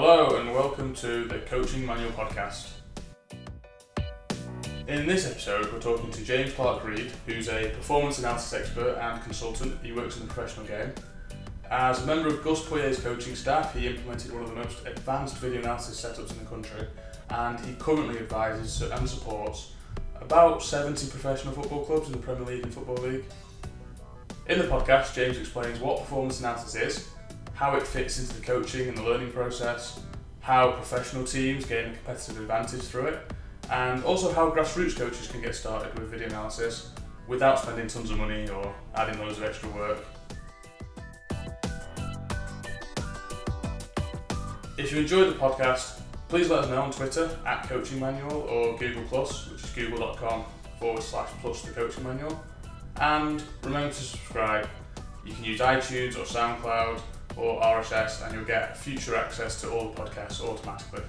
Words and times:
Hello 0.00 0.38
and 0.38 0.54
welcome 0.54 0.94
to 0.94 1.24
the 1.24 1.40
Coaching 1.40 1.84
Manual 1.84 2.12
Podcast. 2.12 2.68
In 4.86 5.08
this 5.08 5.28
episode, 5.28 5.72
we're 5.72 5.80
talking 5.80 6.12
to 6.12 6.22
James 6.22 6.52
Clarke-Reed, 6.52 7.10
who's 7.26 7.48
a 7.48 7.70
performance 7.70 8.20
analysis 8.20 8.52
expert 8.52 8.96
and 9.00 9.20
consultant. 9.24 9.76
He 9.82 9.90
works 9.90 10.16
in 10.16 10.28
the 10.28 10.32
professional 10.32 10.66
game. 10.66 10.92
As 11.68 12.00
a 12.00 12.06
member 12.06 12.28
of 12.28 12.44
Gus 12.44 12.64
Poyet's 12.64 13.00
coaching 13.00 13.34
staff, 13.34 13.74
he 13.74 13.88
implemented 13.88 14.32
one 14.32 14.44
of 14.44 14.50
the 14.50 14.54
most 14.54 14.86
advanced 14.86 15.38
video 15.38 15.62
analysis 15.62 16.00
setups 16.00 16.30
in 16.30 16.38
the 16.38 16.44
country, 16.44 16.86
and 17.30 17.58
he 17.58 17.74
currently 17.74 18.18
advises 18.18 18.80
and 18.80 19.10
supports 19.10 19.72
about 20.20 20.62
70 20.62 21.10
professional 21.10 21.52
football 21.52 21.84
clubs 21.84 22.06
in 22.06 22.12
the 22.12 22.18
Premier 22.18 22.46
League 22.46 22.62
and 22.62 22.72
Football 22.72 22.98
League. 22.98 23.24
In 24.46 24.60
the 24.60 24.66
podcast, 24.66 25.16
James 25.16 25.38
explains 25.38 25.80
what 25.80 25.98
performance 25.98 26.38
analysis 26.38 26.74
is, 26.76 27.08
how 27.58 27.74
it 27.74 27.84
fits 27.84 28.20
into 28.20 28.36
the 28.36 28.46
coaching 28.46 28.86
and 28.86 28.96
the 28.96 29.02
learning 29.02 29.32
process, 29.32 29.98
how 30.38 30.70
professional 30.70 31.24
teams 31.24 31.64
gain 31.64 31.86
a 31.86 31.92
competitive 31.92 32.40
advantage 32.40 32.82
through 32.82 33.06
it, 33.06 33.32
and 33.72 34.04
also 34.04 34.32
how 34.32 34.48
grassroots 34.48 34.96
coaches 34.96 35.26
can 35.26 35.42
get 35.42 35.56
started 35.56 35.92
with 35.98 36.08
video 36.08 36.28
analysis 36.28 36.92
without 37.26 37.58
spending 37.58 37.88
tons 37.88 38.12
of 38.12 38.16
money 38.16 38.48
or 38.48 38.72
adding 38.94 39.18
loads 39.18 39.38
of 39.38 39.42
extra 39.42 39.68
work. 39.70 39.98
If 44.78 44.92
you 44.92 45.00
enjoyed 45.00 45.34
the 45.34 45.36
podcast, 45.36 46.00
please 46.28 46.48
let 46.50 46.60
us 46.60 46.70
know 46.70 46.82
on 46.82 46.92
Twitter 46.92 47.28
at 47.44 47.64
Coaching 47.64 47.98
Manual 47.98 48.42
or 48.42 48.78
Google 48.78 49.02
Plus, 49.08 49.50
which 49.50 49.64
is 49.64 49.70
google.com 49.70 50.44
forward 50.78 51.02
slash 51.02 51.30
plus 51.40 51.62
the 51.62 51.72
coaching 51.72 52.04
manual. 52.04 52.40
And 53.00 53.42
remember 53.64 53.88
to 53.88 53.94
subscribe. 53.94 54.68
You 55.26 55.34
can 55.34 55.42
use 55.42 55.58
iTunes 55.58 56.14
or 56.14 56.24
SoundCloud 56.24 57.00
or 57.38 57.60
RSS 57.60 58.24
and 58.24 58.34
you'll 58.34 58.44
get 58.44 58.76
future 58.76 59.16
access 59.16 59.60
to 59.60 59.70
all 59.70 59.90
the 59.90 60.02
podcasts 60.02 60.40
automatically. 60.40 61.02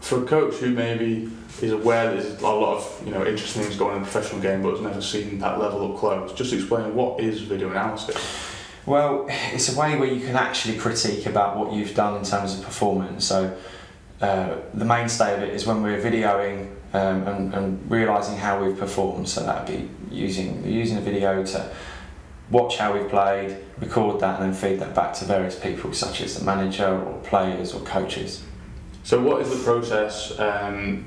For 0.00 0.24
a 0.24 0.26
coach 0.26 0.54
who 0.54 0.70
maybe 0.70 1.30
is 1.62 1.72
aware 1.72 2.14
that 2.14 2.22
there's 2.22 2.40
a 2.40 2.46
lot 2.46 2.78
of 2.78 3.02
you 3.04 3.12
know 3.12 3.24
interesting 3.26 3.62
things 3.62 3.76
going 3.76 3.92
on 3.92 3.96
in 3.98 4.02
the 4.02 4.10
professional 4.10 4.40
game 4.40 4.62
but 4.62 4.70
has 4.70 4.80
never 4.80 5.00
seen 5.00 5.38
that 5.38 5.58
level 5.58 5.92
up 5.92 5.98
close, 5.98 6.32
just 6.32 6.52
explain 6.52 6.94
what 6.94 7.20
is 7.20 7.42
video 7.42 7.70
analysis. 7.70 8.16
Well, 8.86 9.26
it's 9.28 9.74
a 9.74 9.78
way 9.78 9.96
where 9.98 10.08
you 10.08 10.24
can 10.24 10.36
actually 10.36 10.78
critique 10.78 11.26
about 11.26 11.58
what 11.58 11.72
you've 11.72 11.94
done 11.94 12.16
in 12.16 12.24
terms 12.24 12.58
of 12.58 12.64
performance. 12.64 13.26
So 13.26 13.56
uh, 14.20 14.56
the 14.74 14.84
mainstay 14.84 15.34
of 15.34 15.42
it 15.42 15.54
is 15.54 15.66
when 15.66 15.82
we're 15.82 16.00
videoing 16.00 16.70
um, 16.92 17.26
and, 17.26 17.54
and 17.54 17.90
realizing 17.90 18.36
how 18.36 18.62
we've 18.62 18.78
performed. 18.78 19.28
So 19.28 19.44
that'd 19.44 19.66
be 19.66 19.88
using 20.14 20.64
using 20.64 20.98
a 20.98 21.00
video 21.00 21.44
to 21.44 21.70
watch 22.50 22.76
how 22.76 22.92
we've 22.92 23.08
played, 23.08 23.56
record 23.78 24.20
that, 24.20 24.40
and 24.40 24.52
then 24.52 24.60
feed 24.60 24.80
that 24.80 24.94
back 24.94 25.14
to 25.14 25.24
various 25.24 25.58
people, 25.58 25.92
such 25.92 26.20
as 26.20 26.38
the 26.38 26.44
manager 26.44 26.86
or 26.86 27.18
players 27.20 27.72
or 27.72 27.80
coaches. 27.80 28.42
So, 29.04 29.20
what 29.20 29.40
is 29.40 29.50
the 29.50 29.64
process 29.64 30.38
um, 30.38 31.04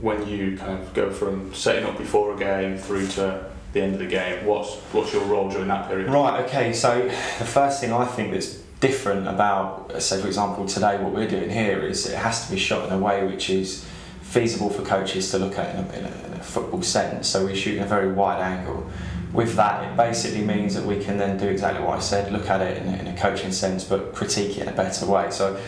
when 0.00 0.26
you 0.26 0.56
kind 0.56 0.80
of 0.80 0.94
go 0.94 1.10
from 1.10 1.52
setting 1.54 1.84
up 1.84 1.98
before 1.98 2.34
a 2.34 2.38
game 2.38 2.78
through 2.78 3.08
to 3.08 3.44
the 3.72 3.82
end 3.82 3.94
of 3.94 3.98
the 4.00 4.06
game? 4.06 4.46
What's 4.46 4.76
what's 4.92 5.12
your 5.12 5.24
role 5.24 5.50
during 5.50 5.68
that 5.68 5.88
period? 5.88 6.10
Right. 6.10 6.44
Okay. 6.44 6.72
So 6.72 7.04
the 7.06 7.44
first 7.44 7.80
thing 7.80 7.92
I 7.92 8.06
think 8.06 8.32
that's 8.32 8.62
different 8.80 9.26
about, 9.26 10.00
say, 10.00 10.20
for 10.20 10.26
example, 10.26 10.66
today 10.66 11.02
what 11.02 11.12
we're 11.12 11.28
doing 11.28 11.50
here 11.50 11.80
is 11.80 12.06
it 12.06 12.16
has 12.16 12.46
to 12.46 12.52
be 12.52 12.58
shot 12.58 12.86
in 12.86 12.92
a 12.92 12.98
way 12.98 13.26
which 13.26 13.50
is 13.50 13.84
feasible 14.22 14.70
for 14.70 14.82
coaches 14.82 15.30
to 15.30 15.38
look 15.38 15.58
at 15.58 15.74
in 15.74 15.84
a, 15.84 15.98
in 15.98 16.04
a, 16.04 16.26
in 16.26 16.32
a 16.34 16.42
football 16.42 16.82
sense. 16.82 17.28
So 17.28 17.46
we 17.46 17.56
shoot 17.56 17.76
in 17.78 17.82
a 17.82 17.86
very 17.86 18.12
wide 18.12 18.40
angle. 18.40 18.86
With 19.32 19.56
that, 19.56 19.90
it 19.90 19.96
basically 19.96 20.42
means 20.42 20.74
that 20.74 20.84
we 20.84 21.02
can 21.02 21.18
then 21.18 21.36
do 21.36 21.48
exactly 21.48 21.84
what 21.84 21.98
I 21.98 22.00
said, 22.00 22.32
look 22.32 22.48
at 22.48 22.60
it 22.60 22.82
in 22.82 22.88
a, 22.88 22.96
in 22.98 23.06
a 23.08 23.16
coaching 23.16 23.52
sense, 23.52 23.84
but 23.84 24.14
critique 24.14 24.56
it 24.58 24.62
in 24.62 24.68
a 24.68 24.72
better 24.72 25.06
way. 25.06 25.30
So 25.30 25.60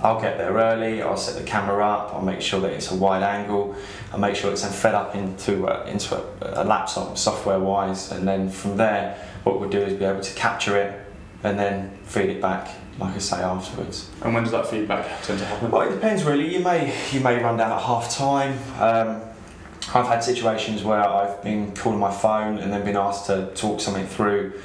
I'll 0.00 0.20
get 0.20 0.38
there 0.38 0.52
early, 0.52 1.02
I'll 1.02 1.16
set 1.16 1.36
the 1.36 1.44
camera 1.44 1.84
up, 1.84 2.14
I'll 2.14 2.22
make 2.22 2.40
sure 2.40 2.60
that 2.60 2.72
it's 2.72 2.92
a 2.92 2.94
wide 2.94 3.24
angle, 3.24 3.74
I'll 4.12 4.20
make 4.20 4.36
sure 4.36 4.52
it's 4.52 4.62
then 4.62 4.72
fed 4.72 4.94
up 4.94 5.16
into 5.16 5.66
a, 5.66 5.84
into 5.86 6.16
a, 6.16 6.62
a 6.62 6.64
laptop 6.64 7.18
software 7.18 7.58
wise, 7.58 8.12
and 8.12 8.28
then 8.28 8.50
from 8.50 8.76
there, 8.76 9.18
what 9.42 9.58
we'll 9.58 9.70
do 9.70 9.80
is 9.80 9.94
be 9.94 10.04
able 10.04 10.20
to 10.20 10.34
capture 10.34 10.76
it 10.76 11.07
and 11.42 11.58
then 11.58 11.96
feed 12.04 12.30
it 12.30 12.40
back, 12.40 12.68
like 12.98 13.14
I 13.14 13.18
say, 13.18 13.36
afterwards. 13.36 14.10
And 14.22 14.34
when 14.34 14.42
does 14.42 14.52
that 14.52 14.66
feedback 14.66 15.22
tend 15.22 15.38
to 15.38 15.44
happen? 15.44 15.70
Well, 15.70 15.88
it 15.88 15.94
depends 15.94 16.24
really. 16.24 16.52
You 16.52 16.60
may 16.60 16.92
you 17.12 17.20
may 17.20 17.42
run 17.42 17.56
down 17.56 17.72
at 17.72 17.82
half 17.82 18.14
time. 18.14 18.58
Um, 18.80 19.22
I've 19.94 20.06
had 20.06 20.22
situations 20.22 20.84
where 20.84 21.00
I've 21.00 21.42
been 21.42 21.74
called 21.74 21.94
on 21.94 22.00
my 22.00 22.12
phone 22.12 22.58
and 22.58 22.72
then 22.72 22.84
been 22.84 22.96
asked 22.96 23.26
to 23.26 23.50
talk 23.54 23.80
something 23.80 24.06
through 24.06 24.60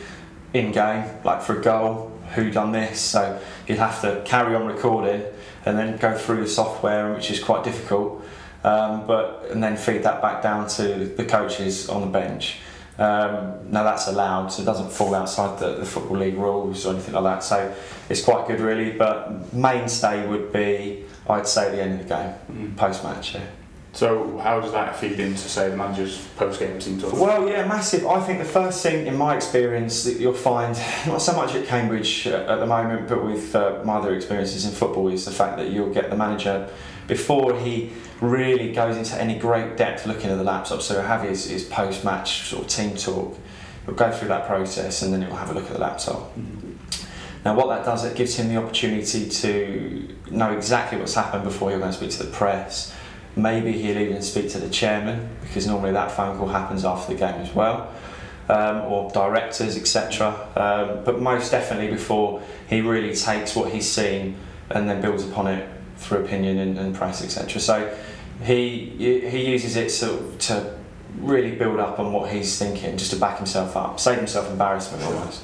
in 0.54 0.72
game, 0.72 1.10
like 1.24 1.42
for 1.42 1.58
a 1.60 1.62
goal, 1.62 2.12
who 2.36 2.52
done 2.52 2.72
this. 2.74 3.00
So 3.00 3.40
you'd 3.68 3.78
have 3.78 4.02
to 4.02 4.22
carry 4.26 4.56
on 4.56 4.66
recording 4.66 5.24
and 5.66 5.78
then 5.78 5.98
go 5.98 6.18
through 6.18 6.42
the 6.42 6.48
software, 6.48 7.14
which 7.14 7.32
is 7.32 7.42
quite 7.42 7.64
difficult. 7.64 8.26
Um, 8.66 9.08
but 9.08 9.48
and 9.52 9.62
then 9.62 9.78
feed 9.78 10.04
that 10.04 10.22
back 10.22 10.42
down 10.42 10.68
to 10.70 11.06
the 11.06 11.26
coaches 11.26 11.90
on 11.90 12.02
the 12.02 12.08
bench. 12.08 12.58
Um, 12.98 13.72
now 13.72 13.84
that's 13.84 14.08
allowed, 14.08 14.50
so 14.50 14.62
it 14.62 14.66
doesn't 14.66 14.92
fall 14.92 15.16
outside 15.16 15.60
the, 15.60 15.78
the 15.78 15.86
football 15.86 16.18
league 16.18 16.38
rules 16.38 16.86
or 16.86 16.94
anything 16.94 17.16
like 17.16 17.24
that. 17.24 17.44
So 17.44 17.74
it's 18.10 18.24
quite 18.24 18.48
good, 18.48 18.60
really. 18.60 18.92
But 18.92 19.52
mainstay 19.54 20.28
would 20.28 20.54
be, 20.54 21.06
I'd 21.28 21.48
say, 21.48 21.72
the 21.72 21.82
end 21.82 22.02
of 22.02 22.08
the 22.08 22.16
game, 22.16 22.34
mm. 22.52 22.78
post 22.78 23.04
match. 23.04 23.34
Yeah. 23.34 23.42
So 23.94 24.40
how 24.40 24.60
does 24.60 24.72
that 24.72 24.96
feed 24.96 25.20
into, 25.20 25.38
say, 25.38 25.70
the 25.70 25.78
manager's 25.78 26.28
post-game 26.36 26.80
team 26.80 27.00
talk? 27.00 27.14
Well, 27.14 27.48
yeah, 27.48 27.68
massive. 27.68 28.08
I 28.08 28.20
think 28.22 28.40
the 28.40 28.46
first 28.46 28.82
thing, 28.82 29.06
in 29.06 29.16
my 29.16 29.36
experience, 29.36 30.04
that 30.06 30.20
you'll 30.20 30.34
find, 30.34 30.76
not 31.08 31.22
so 31.22 31.36
much 31.36 31.54
at 31.54 31.68
Cambridge 31.68 32.26
uh, 32.26 32.46
at 32.50 32.60
the 32.60 32.66
moment, 32.66 33.08
but 33.08 33.24
with 33.24 33.56
uh, 33.56 33.82
my 33.84 33.98
other 33.98 34.16
experiences 34.16 34.66
in 34.66 34.72
football, 34.72 35.10
is 35.10 35.26
the 35.26 35.32
fact 35.32 35.58
that 35.58 35.70
you'll 35.70 35.94
get 35.94 36.10
the 36.10 36.16
manager 36.16 36.70
before 37.08 37.60
he 37.60 37.92
really 38.22 38.72
goes 38.72 38.98
into 38.98 39.20
any 39.20 39.38
great 39.38 39.78
depth 39.78 40.06
looking 40.06 40.30
at 40.30 40.38
the 40.38 40.44
laptop. 40.44 40.82
So 40.82 40.96
he'll 40.96 41.04
have 41.04 41.24
his, 41.24 41.50
his 41.50 41.64
post-match 41.64 42.50
sort 42.50 42.64
of 42.64 42.70
team 42.70 42.96
talk. 42.96 43.38
He'll 43.86 43.96
go 43.96 44.12
through 44.12 44.30
that 44.30 44.48
process 44.48 45.02
and 45.02 45.14
then 45.14 45.22
he'll 45.22 45.36
have 45.36 45.50
a 45.50 45.54
look 45.54 45.66
at 45.66 45.74
the 45.74 45.80
laptop. 45.80 46.36
Mm-hmm. 46.38 46.72
Now, 47.44 47.56
what 47.56 47.68
that 47.70 47.84
does, 47.84 48.06
it 48.06 48.16
gives 48.16 48.36
him 48.36 48.48
the 48.48 48.56
opportunity 48.56 49.28
to 49.28 50.16
know 50.32 50.54
exactly 50.54 50.98
what's 50.98 51.14
happened 51.14 51.44
before 51.44 51.72
he'll 51.72 51.80
go 51.80 51.86
and 51.86 51.94
speak 51.94 52.12
to 52.12 52.24
the 52.24 52.32
press 52.32 52.94
Maybe 53.36 53.72
he'll 53.72 53.98
even 53.98 54.22
speak 54.22 54.52
to 54.52 54.60
the 54.60 54.70
chairman 54.70 55.28
because 55.42 55.66
normally 55.66 55.92
that 55.94 56.12
phone 56.12 56.38
call 56.38 56.50
happens 56.50 56.86
after 56.86 57.14
the 57.14 57.20
game 57.20 57.42
as 57.42 57.54
well, 57.54 57.92
um, 58.48 58.82
or 58.82 59.10
directors, 59.10 59.76
etc. 59.76 60.30
Um, 60.56 61.04
but 61.04 61.20
most 61.20 61.50
definitely 61.50 61.90
before 61.90 62.44
he 62.70 62.82
really 62.82 63.16
takes 63.16 63.56
what 63.56 63.72
he's 63.72 63.90
seen 63.90 64.36
and 64.70 64.88
then 64.88 65.02
builds 65.02 65.24
upon 65.24 65.48
it 65.48 65.68
through 66.04 66.26
opinion 66.26 66.58
and, 66.60 66.78
and 66.78 66.96
press, 66.96 67.24
etc. 67.24 67.60
So 67.60 67.98
he 68.44 68.94
he 69.30 69.50
uses 69.50 69.76
it 69.76 69.90
to, 70.00 70.38
to 70.48 70.80
really 71.18 71.56
build 71.56 71.80
up 71.80 72.00
on 72.00 72.14
what 72.14 72.32
he's 72.32 72.58
thinking, 72.58 72.98
just 72.98 73.12
to 73.12 73.18
back 73.18 73.38
himself 73.38 73.76
up, 73.76 74.00
save 74.00 74.18
himself 74.18 74.50
embarrassment 74.50 75.04
almost 75.04 75.44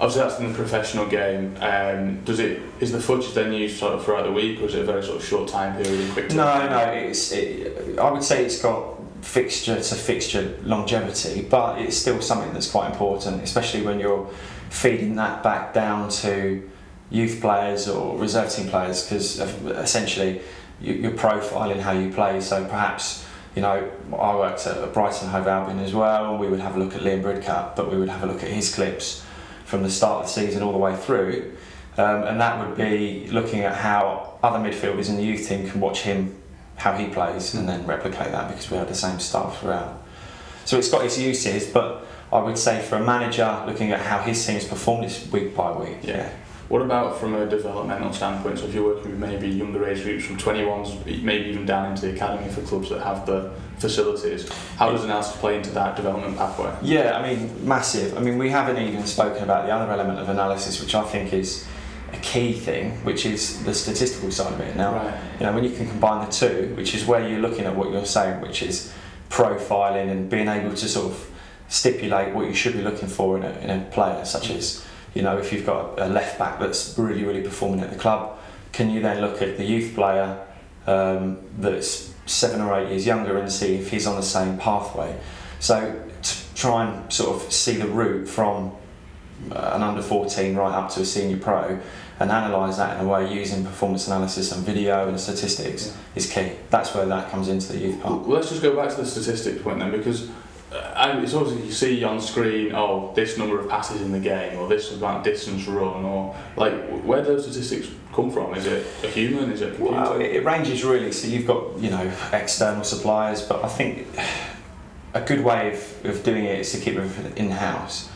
obviously 0.00 0.22
that's 0.22 0.40
in 0.40 0.48
the 0.48 0.54
professional 0.54 1.06
game. 1.06 1.56
Um, 1.60 2.24
does 2.24 2.38
it 2.40 2.62
is 2.80 2.90
the 2.90 3.00
footage 3.00 3.34
then 3.34 3.52
used 3.52 3.78
sort 3.78 3.92
of 3.92 4.04
throughout 4.04 4.24
the 4.24 4.32
week, 4.32 4.60
or 4.60 4.64
is 4.64 4.74
it 4.74 4.80
a 4.80 4.84
very 4.84 5.02
sort 5.02 5.18
of 5.18 5.24
short 5.24 5.48
time 5.48 5.80
period 5.82 6.10
quick? 6.12 6.30
No, 6.32 6.68
no. 6.68 6.78
It's 6.92 7.32
it, 7.32 7.98
I 7.98 8.10
would 8.10 8.24
say 8.24 8.44
it's 8.44 8.60
got 8.60 8.96
fixture 9.22 9.80
to 9.80 9.94
fixture 9.94 10.58
longevity, 10.62 11.42
but 11.42 11.78
it's 11.78 11.96
still 11.96 12.22
something 12.22 12.52
that's 12.52 12.70
quite 12.70 12.90
important, 12.90 13.42
especially 13.42 13.82
when 13.82 14.00
you're 14.00 14.26
feeding 14.70 15.16
that 15.16 15.42
back 15.42 15.74
down 15.74 16.08
to 16.08 16.68
youth 17.10 17.40
players 17.40 17.88
or 17.88 18.18
reserve 18.18 18.50
team 18.50 18.68
players, 18.68 19.02
because 19.02 19.40
essentially 19.40 20.40
you're 20.80 21.12
profiling 21.12 21.80
how 21.80 21.92
you 21.92 22.12
play. 22.12 22.40
So 22.40 22.64
perhaps 22.64 23.26
you 23.54 23.62
know, 23.62 23.90
I 24.16 24.34
worked 24.36 24.66
at 24.66 24.92
Brighton 24.92 25.28
Hove 25.28 25.46
Albion 25.46 25.80
as 25.80 25.92
well, 25.92 26.30
and 26.30 26.40
we 26.40 26.46
would 26.46 26.60
have 26.60 26.76
a 26.76 26.78
look 26.78 26.94
at 26.94 27.00
Liam 27.00 27.22
Bridcutt, 27.22 27.74
but 27.74 27.90
we 27.90 27.98
would 27.98 28.08
have 28.08 28.22
a 28.22 28.26
look 28.26 28.42
at 28.42 28.48
his 28.48 28.72
clips 28.72 29.24
from 29.64 29.82
the 29.82 29.90
start 29.90 30.20
of 30.20 30.26
the 30.26 30.40
season 30.40 30.62
all 30.62 30.72
the 30.72 30.78
way 30.78 30.94
through. 30.96 31.56
Um, 31.98 32.22
and 32.22 32.40
that 32.40 32.64
would 32.64 32.76
be 32.76 33.26
looking 33.28 33.60
at 33.60 33.74
how 33.74 34.38
other 34.42 34.58
midfielders 34.58 35.08
in 35.08 35.16
the 35.16 35.22
youth 35.22 35.48
team 35.48 35.68
can 35.68 35.80
watch 35.80 36.02
him, 36.02 36.40
how 36.76 36.94
he 36.94 37.08
plays, 37.08 37.54
and 37.54 37.68
then 37.68 37.86
replicate 37.86 38.30
that 38.30 38.48
because 38.48 38.70
we 38.70 38.76
have 38.76 38.88
the 38.88 38.94
same 38.94 39.18
style 39.18 39.50
throughout. 39.50 40.00
So 40.64 40.78
it's 40.78 40.90
got 40.90 41.04
its 41.04 41.18
uses, 41.18 41.66
but 41.66 42.06
I 42.32 42.40
would 42.40 42.56
say 42.56 42.80
for 42.80 42.96
a 42.96 43.04
manager, 43.04 43.64
looking 43.66 43.90
at 43.90 44.00
how 44.00 44.20
his 44.20 44.44
team 44.46 44.54
has 44.54 44.66
performed 44.66 45.04
this 45.04 45.30
week 45.32 45.56
by 45.56 45.72
week. 45.72 45.98
Yeah. 46.02 46.16
yeah. 46.16 46.32
What 46.70 46.82
about 46.82 47.18
from 47.18 47.34
a 47.34 47.46
developmental 47.46 48.12
standpoint? 48.12 48.60
So 48.60 48.66
if 48.66 48.74
you're 48.74 48.84
working 48.84 49.10
with 49.10 49.18
maybe 49.18 49.48
younger 49.48 49.88
age 49.88 50.04
groups 50.04 50.24
from 50.24 50.36
21s, 50.36 51.04
maybe 51.20 51.48
even 51.48 51.66
down 51.66 51.90
into 51.90 52.06
the 52.06 52.12
academy 52.14 52.48
for 52.48 52.60
clubs 52.62 52.90
that 52.90 53.02
have 53.02 53.26
the 53.26 53.50
facilities, 53.78 54.48
how 54.76 54.92
does 54.92 55.02
analysis 55.02 55.36
play 55.38 55.56
into 55.56 55.70
that 55.70 55.96
development 55.96 56.38
pathway? 56.38 56.72
Yeah, 56.80 57.18
I 57.18 57.28
mean, 57.28 57.66
massive. 57.66 58.16
I 58.16 58.20
mean, 58.20 58.38
we 58.38 58.50
haven't 58.50 58.80
even 58.80 59.04
spoken 59.04 59.42
about 59.42 59.66
the 59.66 59.72
other 59.72 59.90
element 59.90 60.20
of 60.20 60.28
analysis, 60.28 60.80
which 60.80 60.94
I 60.94 61.02
think 61.02 61.32
is 61.32 61.66
a 62.12 62.18
key 62.18 62.52
thing, 62.52 62.92
which 63.04 63.26
is 63.26 63.64
the 63.64 63.74
statistical 63.74 64.30
side 64.30 64.52
of 64.52 64.60
it. 64.60 64.76
Now, 64.76 64.94
right. 64.94 65.20
you 65.40 65.46
know, 65.46 65.52
when 65.52 65.64
you 65.64 65.70
can 65.70 65.88
combine 65.88 66.24
the 66.24 66.30
two, 66.30 66.72
which 66.76 66.94
is 66.94 67.04
where 67.04 67.28
you're 67.28 67.40
looking 67.40 67.64
at 67.64 67.74
what 67.74 67.90
you're 67.90 68.06
saying, 68.06 68.40
which 68.42 68.62
is 68.62 68.92
profiling 69.28 70.08
and 70.08 70.30
being 70.30 70.46
able 70.46 70.70
to 70.76 70.88
sort 70.88 71.10
of 71.10 71.30
stipulate 71.66 72.32
what 72.32 72.46
you 72.46 72.54
should 72.54 72.74
be 72.74 72.82
looking 72.82 73.08
for 73.08 73.36
in 73.38 73.42
a, 73.42 73.50
in 73.58 73.70
a 73.70 73.84
player, 73.90 74.24
such 74.24 74.50
as 74.50 74.86
you 75.14 75.22
know 75.22 75.38
if 75.38 75.52
you've 75.52 75.66
got 75.66 75.98
a 75.98 76.06
left 76.06 76.38
back 76.38 76.58
that's 76.58 76.96
really 76.98 77.24
really 77.24 77.42
performing 77.42 77.80
at 77.80 77.90
the 77.90 77.98
club, 77.98 78.38
can 78.72 78.90
you 78.90 79.00
then 79.00 79.20
look 79.20 79.42
at 79.42 79.56
the 79.56 79.64
youth 79.64 79.94
player 79.94 80.46
um, 80.86 81.38
that's 81.58 82.12
seven 82.26 82.60
or 82.60 82.78
eight 82.78 82.90
years 82.90 83.06
younger 83.06 83.36
and 83.38 83.50
see 83.50 83.76
if 83.76 83.90
he's 83.90 84.06
on 84.06 84.16
the 84.16 84.22
same 84.22 84.58
pathway? 84.58 85.18
So 85.58 86.02
to 86.22 86.54
try 86.54 86.86
and 86.86 87.12
sort 87.12 87.36
of 87.36 87.52
see 87.52 87.76
the 87.76 87.88
route 87.88 88.28
from 88.28 88.72
uh, 89.50 89.72
an 89.74 89.82
under 89.82 90.02
14 90.02 90.54
right 90.54 90.74
up 90.74 90.90
to 90.90 91.00
a 91.00 91.04
senior 91.04 91.38
pro 91.38 91.80
and 92.20 92.30
analyse 92.30 92.76
that 92.76 93.00
in 93.00 93.06
a 93.06 93.08
way 93.08 93.32
using 93.32 93.64
performance 93.64 94.06
analysis 94.06 94.52
and 94.52 94.64
video 94.64 95.08
and 95.08 95.18
statistics 95.18 95.86
yeah. 95.86 95.92
is 96.14 96.30
key. 96.30 96.52
That's 96.68 96.94
where 96.94 97.06
that 97.06 97.30
comes 97.30 97.48
into 97.48 97.72
the 97.72 97.78
youth 97.78 98.02
part. 98.02 98.20
Well, 98.20 98.36
let's 98.36 98.50
just 98.50 98.60
go 98.60 98.76
back 98.76 98.90
to 98.90 98.96
the 98.96 99.06
statistics 99.06 99.62
point 99.62 99.78
then, 99.78 99.90
because 99.90 100.28
uh, 101.00 101.20
it's 101.22 101.34
obviously 101.34 101.66
you 101.66 101.72
see 101.72 102.04
on 102.04 102.20
screen, 102.20 102.72
oh, 102.74 103.12
this 103.14 103.38
number 103.38 103.58
of 103.58 103.68
passes 103.68 104.02
in 104.02 104.12
the 104.12 104.20
game, 104.20 104.58
or 104.58 104.68
this 104.68 104.92
amount 104.92 105.18
of 105.18 105.24
distance 105.24 105.66
run, 105.66 106.04
or 106.04 106.36
like 106.56 106.74
where 107.02 107.22
do 107.22 107.28
those 107.28 107.44
statistics 107.44 107.88
come 108.12 108.30
from? 108.30 108.54
Is 108.54 108.66
it 108.66 108.86
a 109.02 109.06
human? 109.06 109.50
Is 109.50 109.62
it 109.62 109.76
computer? 109.76 109.92
Well, 109.92 110.20
it 110.20 110.44
ranges 110.44 110.84
really. 110.84 111.12
So 111.12 111.28
you've 111.28 111.46
got 111.46 111.78
you 111.78 111.90
know 111.90 112.12
external 112.32 112.84
suppliers, 112.84 113.42
but 113.42 113.64
I 113.64 113.68
think 113.68 114.08
a 115.14 115.20
good 115.22 115.42
way 115.42 115.72
of, 115.72 116.04
of 116.04 116.22
doing 116.22 116.44
it 116.44 116.60
is 116.60 116.72
to 116.72 116.78
keep 116.78 116.96
it 116.96 117.38
in 117.38 117.50
house. 117.50 118.10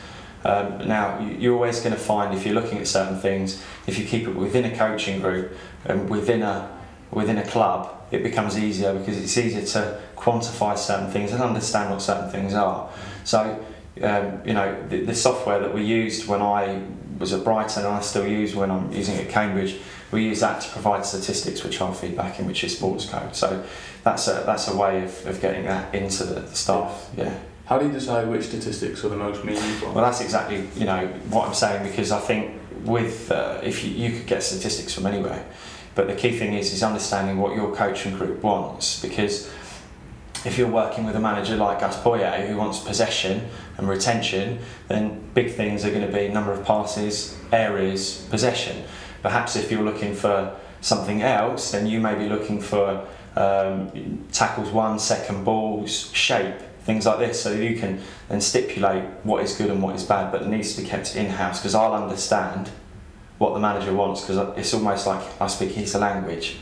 Um, 0.45 0.87
now, 0.87 1.21
you're 1.21 1.55
always 1.55 1.81
going 1.81 1.95
to 1.95 2.01
find 2.01 2.37
if 2.37 2.45
you're 2.45 2.55
looking 2.55 2.79
at 2.79 2.87
certain 2.87 3.19
things, 3.19 3.65
if 3.87 3.99
you 3.99 4.05
keep 4.05 4.29
it 4.29 4.35
within 4.37 4.67
a 4.67 4.77
coaching 4.77 5.21
group 5.21 5.57
and 5.87 6.11
within 6.11 6.43
a 6.43 6.71
within 7.15 7.39
a 7.39 7.47
club, 7.47 7.91
it 8.11 8.23
becomes 8.23 8.59
easier 8.59 8.93
because 8.93 9.17
it's 9.19 9.37
easier 9.37 9.65
to 9.65 10.01
quantify 10.17 10.77
certain 10.77 11.11
things 11.11 11.33
and 11.33 11.43
understand 11.43 11.91
what 11.91 12.03
certain 12.03 12.31
things 12.31 12.55
are. 12.55 12.91
So, 13.25 13.65
um, 14.03 14.41
you 14.45 14.55
know, 14.55 14.87
the, 14.89 15.05
the, 15.05 15.15
software 15.15 15.61
that 15.61 15.73
we 15.73 15.85
used 15.85 16.27
when 16.27 16.43
I 16.43 16.83
was 17.19 17.33
at 17.33 17.45
Brighton 17.45 17.85
and 17.85 17.95
I 17.95 18.01
still 18.01 18.27
use 18.27 18.55
when 18.55 18.71
I'm 18.71 18.91
using 18.93 19.17
at 19.17 19.29
Cambridge, 19.29 19.77
we 20.11 20.25
use 20.25 20.41
that 20.41 20.61
to 20.63 20.69
provide 20.71 21.07
statistics 21.07 21.63
which 21.63 21.81
are 21.81 21.95
feedback 21.95 22.39
in, 22.39 22.47
which 22.47 22.65
is 22.65 22.79
Sportscode. 22.79 23.35
So 23.35 23.65
that's 24.03 24.29
a 24.29 24.43
that's 24.47 24.69
a 24.69 24.77
way 24.77 25.05
of, 25.05 25.27
of 25.27 25.41
getting 25.41 25.65
that 25.67 25.95
into 25.95 26.25
the, 26.25 26.41
the 26.41 26.55
staff. 26.55 27.11
Yeah. 27.17 27.39
How 27.67 27.79
do 27.79 27.87
you 27.87 27.93
decide 27.93 28.29
which 28.29 28.45
statistics 28.45 29.05
are 29.05 29.09
the 29.09 29.17
most 29.17 29.45
meaningful? 29.45 29.93
Well, 29.93 30.05
that's 30.05 30.21
exactly 30.21 30.69
you 30.77 30.85
know 30.85 31.07
what 31.31 31.49
I'm 31.49 31.55
saying 31.55 31.89
because 31.89 32.13
I 32.13 32.21
think 32.21 32.61
with 32.85 33.31
uh, 33.31 33.61
if 33.63 33.85
you, 33.85 33.91
you 33.91 34.17
could 34.17 34.27
get 34.27 34.43
statistics 34.43 34.93
from 34.93 35.07
anywhere, 35.07 35.45
but 35.95 36.07
the 36.07 36.15
key 36.15 36.37
thing 36.37 36.55
is 36.55 36.73
is 36.73 36.83
understanding 36.83 37.39
what 37.39 37.55
your 37.55 37.75
coaching 37.75 38.17
group 38.17 38.43
wants 38.43 39.01
because 39.01 39.51
if 40.45 40.59
you're 40.59 40.69
working 40.69 41.05
with 41.05 41.17
a 41.17 41.21
manager 41.21 41.57
like 41.57 41.81
Gus 41.81 41.97
Poyet 42.03 42.47
who 42.47 42.57
wants 42.57 42.79
possession 42.79 43.49
and 43.79 43.89
retention, 43.89 44.59
then 44.89 45.23
big 45.33 45.53
things 45.53 45.85
are 45.85 45.91
going 45.91 46.07
to 46.07 46.13
be 46.13 46.29
number 46.29 46.53
of 46.53 46.65
passes, 46.67 47.37
areas, 47.51 48.27
possession. 48.31 48.85
Perhaps 49.23 49.57
if 49.57 49.71
you're 49.71 49.83
looking 49.83 50.15
for 50.15 50.55
something 50.83 51.23
else, 51.23 51.71
then 51.73 51.87
you 51.87 51.99
may 51.99 52.15
be 52.15 52.29
looking 52.29 52.61
for 52.61 53.07
um, 53.37 54.27
tackles 54.33 54.71
one, 54.71 54.99
second 54.99 55.45
balls, 55.45 56.13
shape, 56.13 56.61
things 56.83 57.07
like 57.07 57.19
this, 57.19 57.43
so 57.43 57.53
you 57.53 57.79
can 57.79 58.01
then 58.29 58.41
stipulate 58.41 59.05
what 59.23 59.43
is 59.43 59.57
good 59.57 59.71
and 59.71 59.83
what 59.83 59.97
is 59.97 60.05
bad, 60.05 60.31
but 60.31 60.43
it 60.43 60.49
needs 60.49 60.75
to 60.75 60.83
be 60.83 60.87
kept 60.87 61.17
in 61.17 61.27
house 61.27 61.59
because 61.59 61.75
I'll 61.75 61.95
understand 61.95 62.71
what 63.39 63.55
the 63.55 63.61
manager 63.61 63.93
wants 63.93 64.21
because 64.21 64.57
it's 64.57 64.73
almost 64.75 65.07
like 65.07 65.23
I 65.41 65.47
speak 65.47 65.73
his 65.73 65.95
language. 65.95 66.57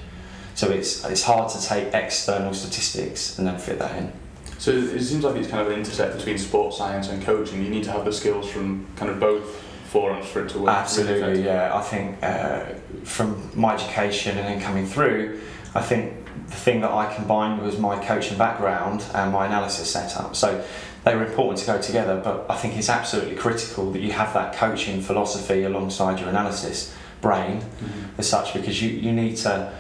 So 0.55 0.71
it's 0.71 1.05
it's 1.05 1.23
hard 1.23 1.51
to 1.53 1.63
take 1.63 1.95
external 1.95 2.55
statistics 2.55 3.39
and 3.39 3.47
then 3.47 3.59
fit 3.59 3.79
that 3.79 3.97
in. 3.97 4.13
So 4.59 4.71
it 4.71 5.03
seems 5.03 5.25
like 5.25 5.37
it's 5.37 5.49
kind 5.49 5.67
of 5.67 5.73
an 5.73 5.79
intersect 5.79 6.17
between 6.17 6.39
sports 6.39 6.79
science 6.79 7.09
and 7.09 7.23
coaching. 7.23 7.65
You 7.65 7.71
need 7.71 7.85
to 7.85 7.93
have 7.93 8.05
the 8.05 8.13
skills 8.13 8.49
from 8.49 8.87
kind 8.97 9.11
of 9.11 9.19
both 9.19 9.45
forums 9.87 10.27
for 10.27 10.45
it 10.45 10.51
to 10.51 10.59
work. 10.61 10.71
Absolutely, 10.71 11.23
really 11.23 11.45
yeah. 11.45 11.77
I 11.77 11.83
think 11.83 12.23
uh, 12.23 12.65
from 13.05 13.51
my 13.55 13.75
education 13.75 14.39
and 14.39 14.47
then 14.47 14.61
coming 14.61 14.87
through, 14.87 15.41
I 15.75 15.83
think 15.83 16.15
the 16.47 16.57
thing 16.57 16.81
that 16.83 16.91
I 16.91 17.13
combined 17.15 17.61
was 17.61 17.79
my 17.79 18.03
coaching 18.05 18.39
background 18.39 19.05
and 19.15 19.33
my 19.33 19.47
analysis 19.47 19.91
setup. 19.91 20.37
So 20.37 20.65
they 21.05 21.17
were 21.17 21.25
important 21.25 21.59
to 21.59 21.67
go 21.67 21.81
together, 21.81 22.21
but 22.23 22.47
I 22.49 22.57
think 22.57 22.77
it's 22.77 22.89
absolutely 22.89 23.35
critical 23.35 23.91
that 23.93 24.01
you 24.01 24.13
have 24.13 24.33
that 24.35 24.55
coaching 24.55 25.01
philosophy 25.01 25.65
alongside 25.65 26.21
your 26.21 26.29
analysis 26.29 26.95
brain 27.21 27.61
mm-hmm. 27.61 28.19
as 28.19 28.29
such 28.29 28.53
because 28.53 28.83
you, 28.83 28.91
you 28.91 29.13
need 29.13 29.37
to 29.39 29.73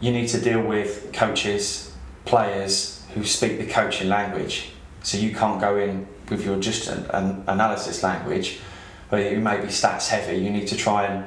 you 0.00 0.12
need 0.12 0.28
to 0.28 0.40
deal 0.40 0.60
with 0.60 1.10
coaches, 1.12 1.92
players 2.26 3.02
who 3.14 3.24
speak 3.24 3.58
the 3.58 3.66
coaching 3.66 4.08
language. 4.08 4.70
So 5.02 5.16
you 5.16 5.34
can't 5.34 5.60
go 5.60 5.78
in 5.78 6.06
with 6.28 6.44
your 6.44 6.60
just 6.60 6.88
an, 6.88 7.06
an 7.10 7.44
analysis 7.46 8.02
language, 8.02 8.58
where 9.08 9.32
you 9.32 9.40
may 9.40 9.58
be 9.58 9.68
stats 9.68 10.08
heavy. 10.08 10.36
You 10.36 10.50
need 10.50 10.68
to 10.68 10.76
try 10.76 11.06
and 11.06 11.24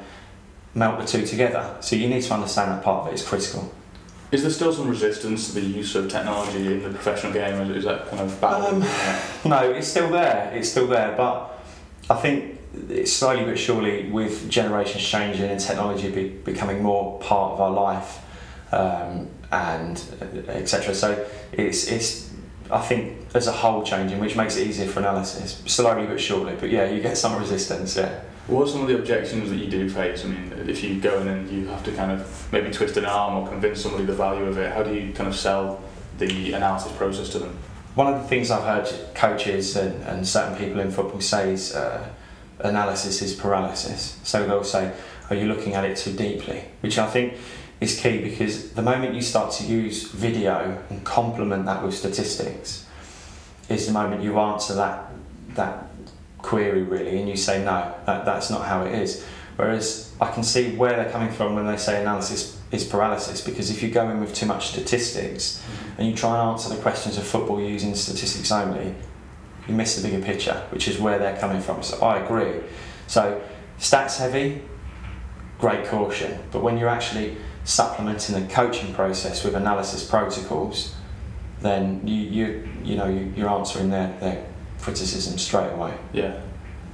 melt 0.75 0.99
the 0.99 1.05
two 1.05 1.25
together. 1.25 1.77
So 1.79 1.95
you 1.95 2.07
need 2.07 2.21
to 2.23 2.33
understand 2.33 2.71
that 2.71 2.83
part 2.83 3.07
of 3.07 3.11
it 3.11 3.15
is 3.15 3.27
critical. 3.27 3.73
Is 4.31 4.43
there 4.43 4.51
still 4.51 4.71
some 4.71 4.87
resistance 4.87 5.47
to 5.47 5.59
the 5.59 5.65
use 5.65 5.95
of 5.95 6.07
technology 6.09 6.73
in 6.73 6.83
the 6.83 6.89
professional 6.89 7.33
game? 7.33 7.55
Is 7.71 7.85
that 7.85 8.07
kind 8.09 8.21
of 8.21 8.43
Um, 8.43 8.79
no, 9.49 9.71
it's 9.71 9.87
still 9.87 10.11
there. 10.11 10.51
It's 10.53 10.69
still 10.69 10.87
there, 10.87 11.15
but 11.17 11.59
I 12.09 12.15
think 12.15 12.59
it's 12.89 13.11
slowly 13.11 13.43
but 13.43 13.57
surely, 13.57 14.09
with 14.09 14.47
generations 14.49 15.03
changing 15.03 15.49
and 15.49 15.59
technology 15.59 16.11
be, 16.11 16.29
becoming 16.29 16.83
more 16.83 17.19
part 17.19 17.53
of 17.53 17.61
our 17.61 17.71
life, 17.71 18.19
um, 18.71 19.27
and 19.51 19.99
etc. 20.47 20.93
So 20.93 21.25
it's 21.51 21.87
it's 21.87 22.31
I 22.69 22.81
think 22.81 23.17
as 23.33 23.47
a 23.47 23.51
whole 23.51 23.83
changing, 23.83 24.19
which 24.19 24.35
makes 24.35 24.57
it 24.57 24.67
easier 24.67 24.87
for 24.87 24.99
analysis, 24.99 25.63
slowly 25.65 26.05
but 26.05 26.21
surely. 26.21 26.55
But 26.59 26.69
yeah, 26.69 26.89
you 26.89 27.01
get 27.01 27.17
some 27.17 27.35
resistance. 27.35 27.97
Yeah. 27.97 28.21
What 28.49 28.67
are 28.67 28.71
some 28.71 28.81
of 28.81 28.87
the 28.87 28.97
objections 28.97 29.51
that 29.51 29.57
you 29.57 29.67
do 29.67 29.87
face? 29.87 30.25
I 30.25 30.29
mean, 30.29 30.51
if 30.67 30.83
you 30.83 30.99
go 30.99 31.21
in 31.21 31.27
and 31.27 31.47
you 31.51 31.67
have 31.67 31.83
to 31.83 31.91
kind 31.91 32.11
of 32.11 32.51
maybe 32.51 32.71
twist 32.71 32.97
an 32.97 33.05
arm 33.05 33.35
or 33.35 33.47
convince 33.47 33.79
somebody 33.79 34.05
the 34.05 34.13
value 34.13 34.45
of 34.45 34.57
it, 34.57 34.73
how 34.73 34.81
do 34.81 34.91
you 34.91 35.13
kind 35.13 35.29
of 35.29 35.35
sell 35.35 35.83
the 36.17 36.53
analysis 36.53 36.91
process 36.93 37.29
to 37.29 37.39
them? 37.39 37.55
One 37.93 38.11
of 38.11 38.19
the 38.19 38.27
things 38.27 38.49
I've 38.49 38.63
heard 38.63 38.91
coaches 39.13 39.75
and, 39.75 40.03
and 40.03 40.27
certain 40.27 40.57
people 40.57 40.79
in 40.79 40.89
football 40.89 41.21
say 41.21 41.53
is 41.53 41.75
uh, 41.75 42.09
analysis 42.57 43.21
is 43.21 43.35
paralysis. 43.35 44.17
So 44.23 44.47
they'll 44.47 44.63
say, 44.63 44.93
Are 45.29 45.35
you 45.35 45.45
looking 45.45 45.75
at 45.75 45.85
it 45.85 45.97
too 45.97 46.13
deeply? 46.13 46.63
Which 46.81 46.97
I 46.97 47.07
think 47.07 47.35
is 47.79 47.99
key 47.99 48.17
because 48.17 48.71
the 48.71 48.81
moment 48.81 49.13
you 49.13 49.21
start 49.21 49.51
to 49.53 49.63
use 49.63 50.09
video 50.09 50.83
and 50.89 51.03
complement 51.05 51.65
that 51.67 51.83
with 51.83 51.93
statistics, 51.93 52.87
is 53.69 53.85
the 53.85 53.93
moment 53.93 54.23
you 54.23 54.39
answer 54.39 54.73
that 54.73 55.05
that 55.49 55.88
query 56.41 56.83
really 56.83 57.19
and 57.19 57.29
you 57.29 57.35
say 57.35 57.63
no 57.63 57.93
that, 58.05 58.25
that's 58.25 58.49
not 58.49 58.65
how 58.65 58.83
it 58.83 58.93
is. 58.93 59.25
Whereas 59.55 60.13
i 60.21 60.31
can 60.31 60.43
see 60.43 60.75
where 60.75 60.95
they're 60.95 61.11
coming 61.11 61.31
from 61.31 61.55
when 61.55 61.65
they 61.65 61.77
say 61.77 62.01
analysis 62.01 62.59
is 62.71 62.85
paralysis 62.85 63.41
because 63.41 63.71
if 63.71 63.81
you 63.81 63.89
go 63.89 64.09
in 64.09 64.19
with 64.19 64.33
too 64.33 64.45
much 64.45 64.67
statistics 64.67 65.59
mm-hmm. 65.59 66.01
and 66.01 66.07
you 66.07 66.15
try 66.15 66.39
and 66.39 66.51
answer 66.51 66.69
the 66.73 66.81
questions 66.81 67.17
of 67.17 67.23
football 67.23 67.59
using 67.59 67.95
statistics 67.95 68.51
only 68.51 68.95
you 69.67 69.73
miss 69.73 69.95
the 69.95 70.07
bigger 70.07 70.23
picture 70.23 70.65
which 70.71 70.87
is 70.87 70.99
where 70.99 71.19
they're 71.19 71.37
coming 71.37 71.61
from. 71.61 71.83
So 71.83 71.99
i 71.99 72.19
agree. 72.19 72.61
So 73.07 73.41
stats 73.79 74.17
heavy 74.17 74.61
great 75.59 75.85
caution. 75.87 76.39
But 76.51 76.63
when 76.63 76.77
you're 76.77 76.89
actually 76.89 77.37
supplementing 77.65 78.41
the 78.41 78.53
coaching 78.53 78.93
process 78.93 79.43
with 79.43 79.53
analysis 79.55 80.09
protocols 80.09 80.95
then 81.61 82.07
you 82.07 82.15
you 82.15 82.69
you 82.83 82.95
know 82.95 83.07
you, 83.07 83.45
are 83.45 83.59
answering 83.59 83.89
their, 83.89 84.17
their 84.19 84.45
criticism 84.81 85.37
straight 85.37 85.71
away. 85.71 85.97
Yeah. 86.13 86.41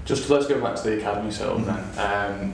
Just 0.05 0.29
let's 0.29 0.47
go 0.47 0.61
back 0.61 0.75
to 0.75 0.83
the 0.83 0.97
academy 0.99 1.31
setup 1.31 1.57
mm-hmm. 1.57 1.95
then. 1.95 2.43
Um, 2.43 2.53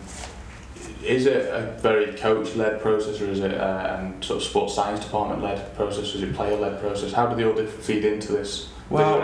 is 1.04 1.26
it 1.26 1.48
a 1.48 1.78
very 1.80 2.14
coach-led 2.14 2.82
process, 2.82 3.20
or 3.22 3.26
is 3.26 3.40
it 3.40 3.52
a 3.52 4.00
um, 4.00 4.22
sort 4.22 4.38
of 4.38 4.48
sports 4.48 4.76
science 4.76 5.04
department-led 5.04 5.76
process? 5.76 6.14
Or 6.14 6.18
Is 6.18 6.24
it 6.24 6.36
player-led 6.36 6.80
process? 6.80 7.12
How 7.12 7.28
do 7.28 7.36
they 7.36 7.44
all 7.44 7.66
feed 7.68 8.06
into 8.06 8.32
this? 8.32 8.70
Well, 8.90 9.22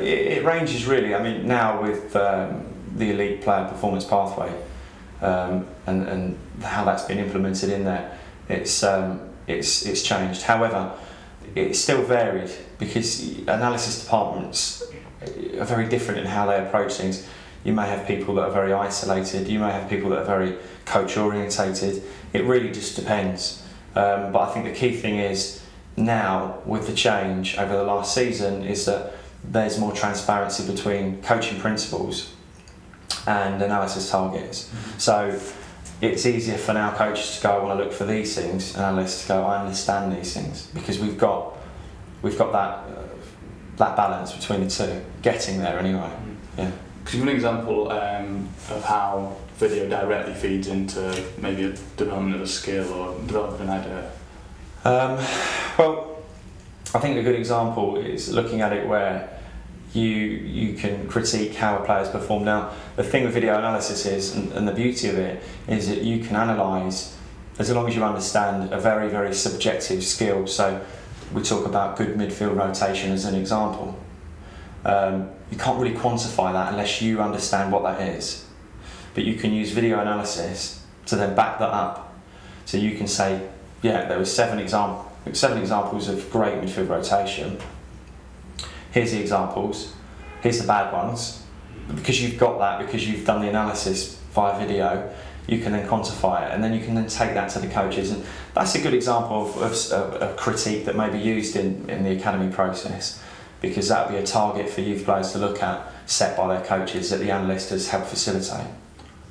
it, 0.00 0.08
it, 0.08 0.44
ranges 0.44 0.86
really. 0.86 1.14
I 1.14 1.22
mean, 1.22 1.46
now 1.46 1.82
with 1.82 2.14
um, 2.16 2.64
the 2.94 3.10
elite 3.10 3.42
player 3.42 3.66
performance 3.68 4.04
pathway 4.04 4.54
um, 5.20 5.66
and, 5.86 6.08
and 6.08 6.38
how 6.62 6.84
that's 6.84 7.04
been 7.04 7.18
implemented 7.18 7.70
in 7.70 7.84
there, 7.84 8.16
it's 8.48 8.82
um, 8.82 9.20
it's 9.46 9.84
it's 9.84 10.02
changed. 10.02 10.42
However, 10.42 10.92
it's 11.54 11.80
still 11.80 12.02
varied 12.02 12.50
because 12.78 13.38
analysis 13.40 14.02
departments 14.02 14.84
are 15.58 15.64
very 15.64 15.88
different 15.88 16.20
in 16.20 16.26
how 16.26 16.46
they 16.46 16.58
approach 16.58 16.94
things. 16.94 17.28
You 17.64 17.72
may 17.72 17.86
have 17.86 18.06
people 18.06 18.34
that 18.36 18.44
are 18.44 18.50
very 18.50 18.72
isolated. 18.72 19.48
You 19.48 19.58
may 19.58 19.70
have 19.70 19.88
people 19.88 20.10
that 20.10 20.20
are 20.20 20.24
very 20.24 20.56
coach 20.84 21.16
orientated. 21.16 22.02
It 22.32 22.44
really 22.44 22.70
just 22.70 22.96
depends. 22.96 23.62
Um, 23.94 24.32
but 24.32 24.48
I 24.48 24.52
think 24.52 24.64
the 24.66 24.72
key 24.72 24.96
thing 24.96 25.16
is 25.16 25.62
now 25.96 26.60
with 26.64 26.86
the 26.86 26.94
change 26.94 27.58
over 27.58 27.76
the 27.76 27.84
last 27.84 28.14
season 28.14 28.64
is 28.64 28.86
that 28.86 29.12
there's 29.44 29.78
more 29.78 29.92
transparency 29.92 30.70
between 30.70 31.22
coaching 31.22 31.60
principles 31.60 32.34
and 33.26 33.62
analysis 33.62 34.10
targets. 34.10 34.64
Mm-hmm. 34.64 34.98
So 34.98 35.40
it's 36.00 36.26
easier 36.26 36.58
for 36.58 36.72
now 36.74 36.92
coaches 36.92 37.36
to 37.36 37.42
go, 37.42 37.50
I 37.50 37.62
want 37.62 37.78
to 37.78 37.84
look 37.84 37.92
for 37.92 38.04
these 38.04 38.34
things, 38.34 38.74
and 38.74 38.84
analysts 38.84 39.22
to 39.22 39.28
go, 39.28 39.44
I 39.44 39.60
understand 39.60 40.16
these 40.16 40.34
things 40.34 40.66
because 40.74 40.98
we've 40.98 41.18
got 41.18 41.56
we've 42.22 42.38
got 42.38 42.52
that 42.52 42.84
that 43.82 43.96
balance 43.96 44.32
between 44.32 44.60
the 44.60 44.70
two, 44.70 45.02
getting 45.22 45.58
there 45.58 45.78
anyway. 45.78 46.10
Yeah. 46.56 46.70
Could 47.04 47.14
you 47.14 47.20
give 47.20 47.28
an 47.28 47.34
example 47.34 47.90
um, 47.90 48.48
of 48.70 48.84
how 48.84 49.36
video 49.56 49.88
directly 49.88 50.34
feeds 50.34 50.68
into 50.68 51.24
maybe 51.38 51.64
a 51.64 51.72
development 51.96 52.36
of 52.36 52.42
a 52.42 52.46
skill 52.46 52.92
or 52.92 53.18
development 53.26 53.54
of 53.54 53.68
an 53.68 53.70
idea? 53.70 54.10
Um, 54.84 55.16
well, 55.76 56.22
I 56.94 56.98
think 57.00 57.16
a 57.16 57.22
good 57.22 57.34
example 57.34 57.96
is 57.96 58.32
looking 58.32 58.60
at 58.60 58.72
it 58.72 58.86
where 58.86 59.28
you 59.92 60.10
you 60.10 60.74
can 60.74 61.08
critique 61.08 61.54
how 61.56 61.76
a 61.78 61.84
player's 61.84 62.08
performed. 62.08 62.44
Now, 62.44 62.70
the 62.96 63.02
thing 63.02 63.24
with 63.24 63.34
video 63.34 63.58
analysis 63.58 64.06
is, 64.06 64.36
and, 64.36 64.52
and 64.52 64.66
the 64.66 64.72
beauty 64.72 65.08
of 65.08 65.18
it, 65.18 65.42
is 65.66 65.88
that 65.88 66.02
you 66.02 66.24
can 66.24 66.36
analyse 66.36 67.16
as 67.58 67.70
long 67.70 67.88
as 67.88 67.96
you 67.96 68.04
understand 68.04 68.72
a 68.72 68.80
very 68.80 69.08
very 69.08 69.34
subjective 69.34 70.04
skill. 70.04 70.46
So, 70.46 70.80
we 71.32 71.42
talk 71.42 71.66
about 71.66 71.96
good 71.96 72.16
midfield 72.16 72.56
rotation 72.56 73.12
as 73.12 73.24
an 73.24 73.34
example. 73.34 73.98
Um, 74.84 75.30
you 75.50 75.56
can't 75.56 75.80
really 75.80 75.94
quantify 75.94 76.52
that 76.52 76.72
unless 76.72 77.00
you 77.00 77.20
understand 77.20 77.72
what 77.72 77.82
that 77.84 78.00
is. 78.00 78.46
But 79.14 79.24
you 79.24 79.34
can 79.34 79.52
use 79.52 79.70
video 79.70 80.00
analysis 80.00 80.84
to 81.06 81.16
then 81.16 81.34
back 81.34 81.58
that 81.58 81.68
up. 81.68 82.14
So 82.64 82.78
you 82.78 82.96
can 82.96 83.06
say, 83.06 83.48
yeah, 83.82 84.06
there 84.06 84.18
were 84.18 84.24
seven 84.24 84.58
example, 84.58 85.10
seven 85.32 85.58
examples 85.58 86.08
of 86.08 86.30
great 86.30 86.54
midfield 86.54 86.88
rotation. 86.88 87.58
Here's 88.90 89.12
the 89.12 89.20
examples. 89.20 89.94
Here's 90.42 90.60
the 90.60 90.66
bad 90.66 90.92
ones. 90.92 91.44
Because 91.94 92.22
you've 92.22 92.38
got 92.38 92.58
that, 92.58 92.86
because 92.86 93.08
you've 93.08 93.26
done 93.26 93.42
the 93.42 93.48
analysis 93.48 94.18
via 94.32 94.58
video, 94.58 95.12
you 95.46 95.58
can 95.58 95.72
then 95.72 95.88
quantify 95.88 96.46
it, 96.46 96.52
and 96.52 96.62
then 96.62 96.72
you 96.72 96.84
can 96.84 96.94
then 96.94 97.08
take 97.08 97.34
that 97.34 97.50
to 97.50 97.58
the 97.58 97.66
coaches. 97.66 98.10
And 98.10 98.24
that's 98.54 98.74
a 98.74 98.80
good 98.80 98.94
example 98.94 99.42
of, 99.42 99.56
of, 99.56 99.92
of 99.92 100.22
a 100.22 100.34
critique 100.34 100.84
that 100.84 100.96
may 100.96 101.10
be 101.10 101.18
used 101.18 101.56
in, 101.56 101.88
in 101.90 102.04
the 102.04 102.12
academy 102.12 102.52
process, 102.52 103.22
because 103.60 103.88
that 103.88 104.06
would 104.06 104.16
be 104.16 104.22
a 104.22 104.26
target 104.26 104.70
for 104.70 104.80
youth 104.80 105.04
players 105.04 105.32
to 105.32 105.38
look 105.38 105.62
at, 105.62 105.86
set 106.06 106.36
by 106.36 106.54
their 106.54 106.64
coaches 106.64 107.10
that 107.10 107.18
the 107.18 107.30
analyst 107.30 107.70
has 107.70 107.88
helped 107.88 108.08
facilitate. 108.08 108.66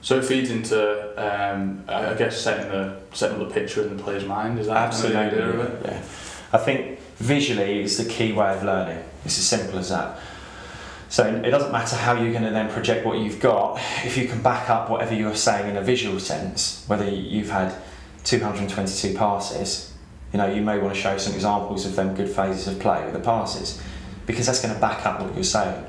So 0.01 0.17
it 0.17 0.25
feeds 0.25 0.49
into, 0.49 1.13
um, 1.15 1.83
I 1.87 2.15
guess, 2.15 2.41
setting 2.41 2.71
the 2.71 2.97
setting 3.13 3.37
the 3.37 3.53
picture 3.53 3.83
in 3.83 3.95
the 3.95 4.03
player's 4.03 4.25
mind. 4.25 4.57
Is 4.57 4.67
that 4.67 4.77
Absolutely. 4.77 5.15
Kind 5.15 5.33
of 5.33 5.43
idea 5.43 5.49
of 5.49 5.59
it? 5.59 5.85
Yeah. 5.85 6.03
I 6.53 6.57
think 6.57 6.99
visually 7.17 7.83
is 7.83 7.97
the 7.97 8.05
key 8.05 8.31
way 8.31 8.51
of 8.51 8.63
learning. 8.63 9.03
It's 9.25 9.37
as 9.37 9.45
simple 9.45 9.77
as 9.77 9.89
that. 9.89 10.19
So 11.11 11.27
it 11.27 11.49
doesn't 11.49 11.73
matter 11.73 11.97
how 11.97 12.13
you're 12.13 12.31
going 12.31 12.45
to 12.45 12.51
then 12.51 12.69
project 12.69 13.05
what 13.05 13.17
you've 13.19 13.41
got. 13.41 13.77
If 14.05 14.15
you 14.15 14.29
can 14.29 14.41
back 14.41 14.69
up 14.69 14.89
whatever 14.89 15.13
you're 15.13 15.35
saying 15.35 15.69
in 15.69 15.75
a 15.75 15.81
visual 15.81 16.21
sense, 16.21 16.85
whether 16.87 17.03
you've 17.03 17.49
had 17.49 17.75
222 18.23 19.13
passes, 19.15 19.93
you 20.31 20.37
know, 20.37 20.47
you 20.47 20.61
may 20.61 20.79
want 20.79 20.95
to 20.95 20.99
show 20.99 21.17
some 21.17 21.33
examples 21.33 21.85
of 21.85 21.97
them 21.97 22.15
good 22.15 22.29
phases 22.29 22.65
of 22.69 22.79
play 22.79 23.03
with 23.03 23.13
the 23.13 23.19
passes, 23.19 23.81
because 24.25 24.45
that's 24.45 24.61
going 24.61 24.73
to 24.73 24.79
back 24.79 25.05
up 25.05 25.19
what 25.19 25.35
you're 25.35 25.43
saying. 25.43 25.85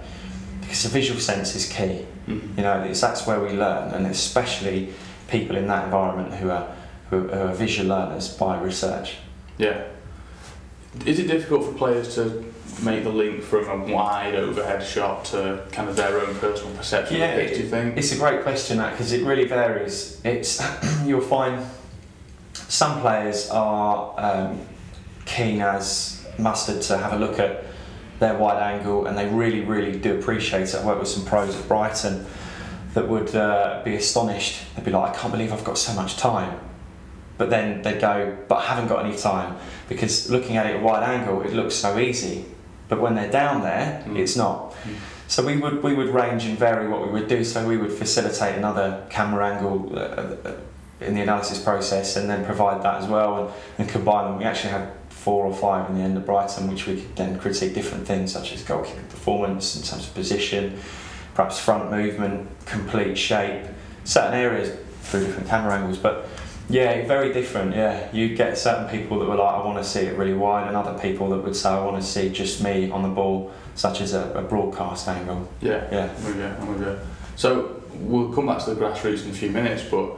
Because 0.60 0.82
the 0.82 0.88
visual 0.88 1.20
sense 1.20 1.54
is 1.54 1.72
key. 1.72 2.04
Mhm. 2.26 2.56
You 2.56 2.64
know, 2.64 2.82
it's, 2.82 3.00
that's 3.00 3.24
where 3.24 3.38
we 3.38 3.50
learn, 3.50 3.94
and 3.94 4.08
especially 4.08 4.92
people 5.28 5.56
in 5.56 5.68
that 5.68 5.84
environment 5.84 6.34
who 6.34 6.50
are 6.50 6.66
who 7.10 7.30
are 7.30 7.52
visual 7.54 7.90
learners 7.90 8.28
by 8.28 8.58
research. 8.60 9.18
Yeah. 9.56 9.84
Is 11.06 11.20
it 11.20 11.28
difficult 11.28 11.64
for 11.64 11.72
players 11.74 12.14
to 12.16 12.51
make 12.82 13.04
the 13.04 13.10
link 13.10 13.42
from 13.42 13.68
a 13.68 13.92
wide 13.94 14.34
overhead 14.34 14.82
shot 14.82 15.24
to 15.26 15.64
kind 15.72 15.88
of 15.88 15.96
their 15.96 16.20
own 16.20 16.34
personal 16.36 16.74
perception 16.74 17.16
Yeah, 17.18 17.26
of 17.26 17.36
the 17.36 17.46
pitch, 17.46 17.56
do 17.56 17.62
you 17.64 17.68
think? 17.68 17.96
It's 17.96 18.12
a 18.12 18.18
great 18.18 18.42
question 18.42 18.78
that 18.78 18.92
because 18.92 19.12
it 19.12 19.24
really 19.24 19.44
varies. 19.44 20.20
It's 20.24 20.60
you'll 21.04 21.20
find 21.20 21.64
some 22.54 23.00
players 23.00 23.50
are 23.50 24.14
um, 24.16 24.60
keen 25.26 25.60
as 25.60 26.26
mustard 26.38 26.82
to 26.82 26.98
have 26.98 27.12
a 27.12 27.16
look 27.16 27.38
at 27.38 27.64
their 28.18 28.34
wide 28.36 28.62
angle, 28.62 29.06
and 29.06 29.18
they 29.18 29.28
really, 29.28 29.60
really 29.60 29.98
do 29.98 30.18
appreciate 30.18 30.68
it. 30.68 30.74
I 30.76 30.86
worked 30.86 31.00
with 31.00 31.08
some 31.08 31.24
pros 31.24 31.54
at 31.56 31.68
Brighton 31.68 32.24
that 32.94 33.08
would 33.08 33.34
uh, 33.34 33.82
be 33.84 33.96
astonished. 33.96 34.62
They'd 34.76 34.84
be 34.84 34.90
like, 34.90 35.14
"I 35.14 35.18
can't 35.18 35.32
believe 35.32 35.52
I've 35.52 35.64
got 35.64 35.78
so 35.78 35.92
much 35.94 36.16
time." 36.16 36.58
But 37.38 37.50
then 37.50 37.82
they'd 37.82 38.00
go, 38.00 38.36
"But 38.48 38.56
I 38.56 38.66
haven't 38.66 38.88
got 38.88 39.04
any 39.04 39.16
time 39.16 39.56
because 39.88 40.30
looking 40.30 40.56
at 40.56 40.66
it 40.66 40.76
at 40.76 40.82
wide 40.82 41.02
angle, 41.02 41.42
it 41.42 41.52
looks 41.52 41.74
so 41.74 41.98
easy." 41.98 42.44
But 42.92 43.00
when 43.00 43.14
they're 43.14 43.30
down 43.30 43.62
there, 43.62 44.02
Mm. 44.06 44.18
it's 44.18 44.36
not. 44.36 44.72
Mm. 44.84 44.96
So 45.26 45.42
we 45.46 45.56
would 45.56 45.82
we 45.82 45.94
would 45.94 46.10
range 46.10 46.44
and 46.44 46.58
vary 46.58 46.86
what 46.86 47.00
we 47.06 47.08
would 47.10 47.26
do. 47.26 47.42
So 47.42 47.66
we 47.66 47.78
would 47.78 47.90
facilitate 47.90 48.54
another 48.58 49.04
camera 49.08 49.46
angle 49.50 49.90
uh, 49.94 49.98
uh, 49.98 50.52
in 51.00 51.14
the 51.14 51.22
analysis 51.22 51.58
process, 51.58 52.16
and 52.16 52.28
then 52.28 52.44
provide 52.44 52.82
that 52.82 52.96
as 53.02 53.06
well, 53.08 53.30
and, 53.38 53.50
and 53.78 53.88
combine 53.88 54.24
them. 54.26 54.38
We 54.38 54.44
actually 54.44 54.74
had 54.74 54.88
four 55.08 55.46
or 55.46 55.54
five 55.54 55.88
in 55.88 55.96
the 55.96 56.02
end 56.02 56.18
of 56.18 56.26
Brighton, 56.26 56.68
which 56.68 56.86
we 56.86 56.96
could 57.00 57.16
then 57.16 57.38
critique 57.38 57.72
different 57.72 58.06
things 58.06 58.30
such 58.30 58.52
as 58.52 58.62
goalkeeping 58.62 59.08
performance 59.08 59.74
in 59.74 59.82
terms 59.82 60.06
of 60.06 60.12
position, 60.12 60.76
perhaps 61.34 61.58
front 61.58 61.90
movement, 61.90 62.46
complete 62.66 63.16
shape, 63.16 63.64
certain 64.04 64.34
areas 64.34 64.68
through 65.00 65.24
different 65.24 65.48
camera 65.48 65.76
angles. 65.78 65.96
But 65.96 66.26
yeah, 66.72 67.06
very 67.06 67.32
different. 67.32 67.74
Yeah, 67.76 68.08
you 68.12 68.34
get 68.34 68.56
certain 68.56 68.88
people 68.88 69.18
that 69.18 69.26
were 69.26 69.36
like, 69.36 69.54
I 69.54 69.64
want 69.64 69.78
to 69.78 69.84
see 69.84 70.00
it 70.00 70.16
really 70.16 70.34
wide, 70.34 70.66
and 70.66 70.76
other 70.76 70.98
people 70.98 71.28
that 71.30 71.38
would 71.38 71.54
say, 71.54 71.68
I 71.68 71.84
want 71.84 72.02
to 72.02 72.08
see 72.08 72.30
just 72.30 72.62
me 72.62 72.90
on 72.90 73.02
the 73.02 73.08
ball, 73.08 73.52
such 73.74 74.00
as 74.00 74.14
a, 74.14 74.32
a 74.32 74.42
broadcast 74.42 75.06
angle. 75.06 75.48
Yeah. 75.60 75.86
Yeah. 75.92 76.14
I'm 76.16 76.24
with 76.24 76.36
you, 76.36 76.44
I'm 76.44 76.68
with 76.68 76.80
you. 76.80 76.98
So 77.36 77.82
we'll 77.94 78.32
come 78.32 78.46
back 78.46 78.64
to 78.64 78.74
the 78.74 78.80
grassroots 78.80 79.24
in 79.24 79.30
a 79.30 79.34
few 79.34 79.50
minutes, 79.50 79.82
but 79.90 80.12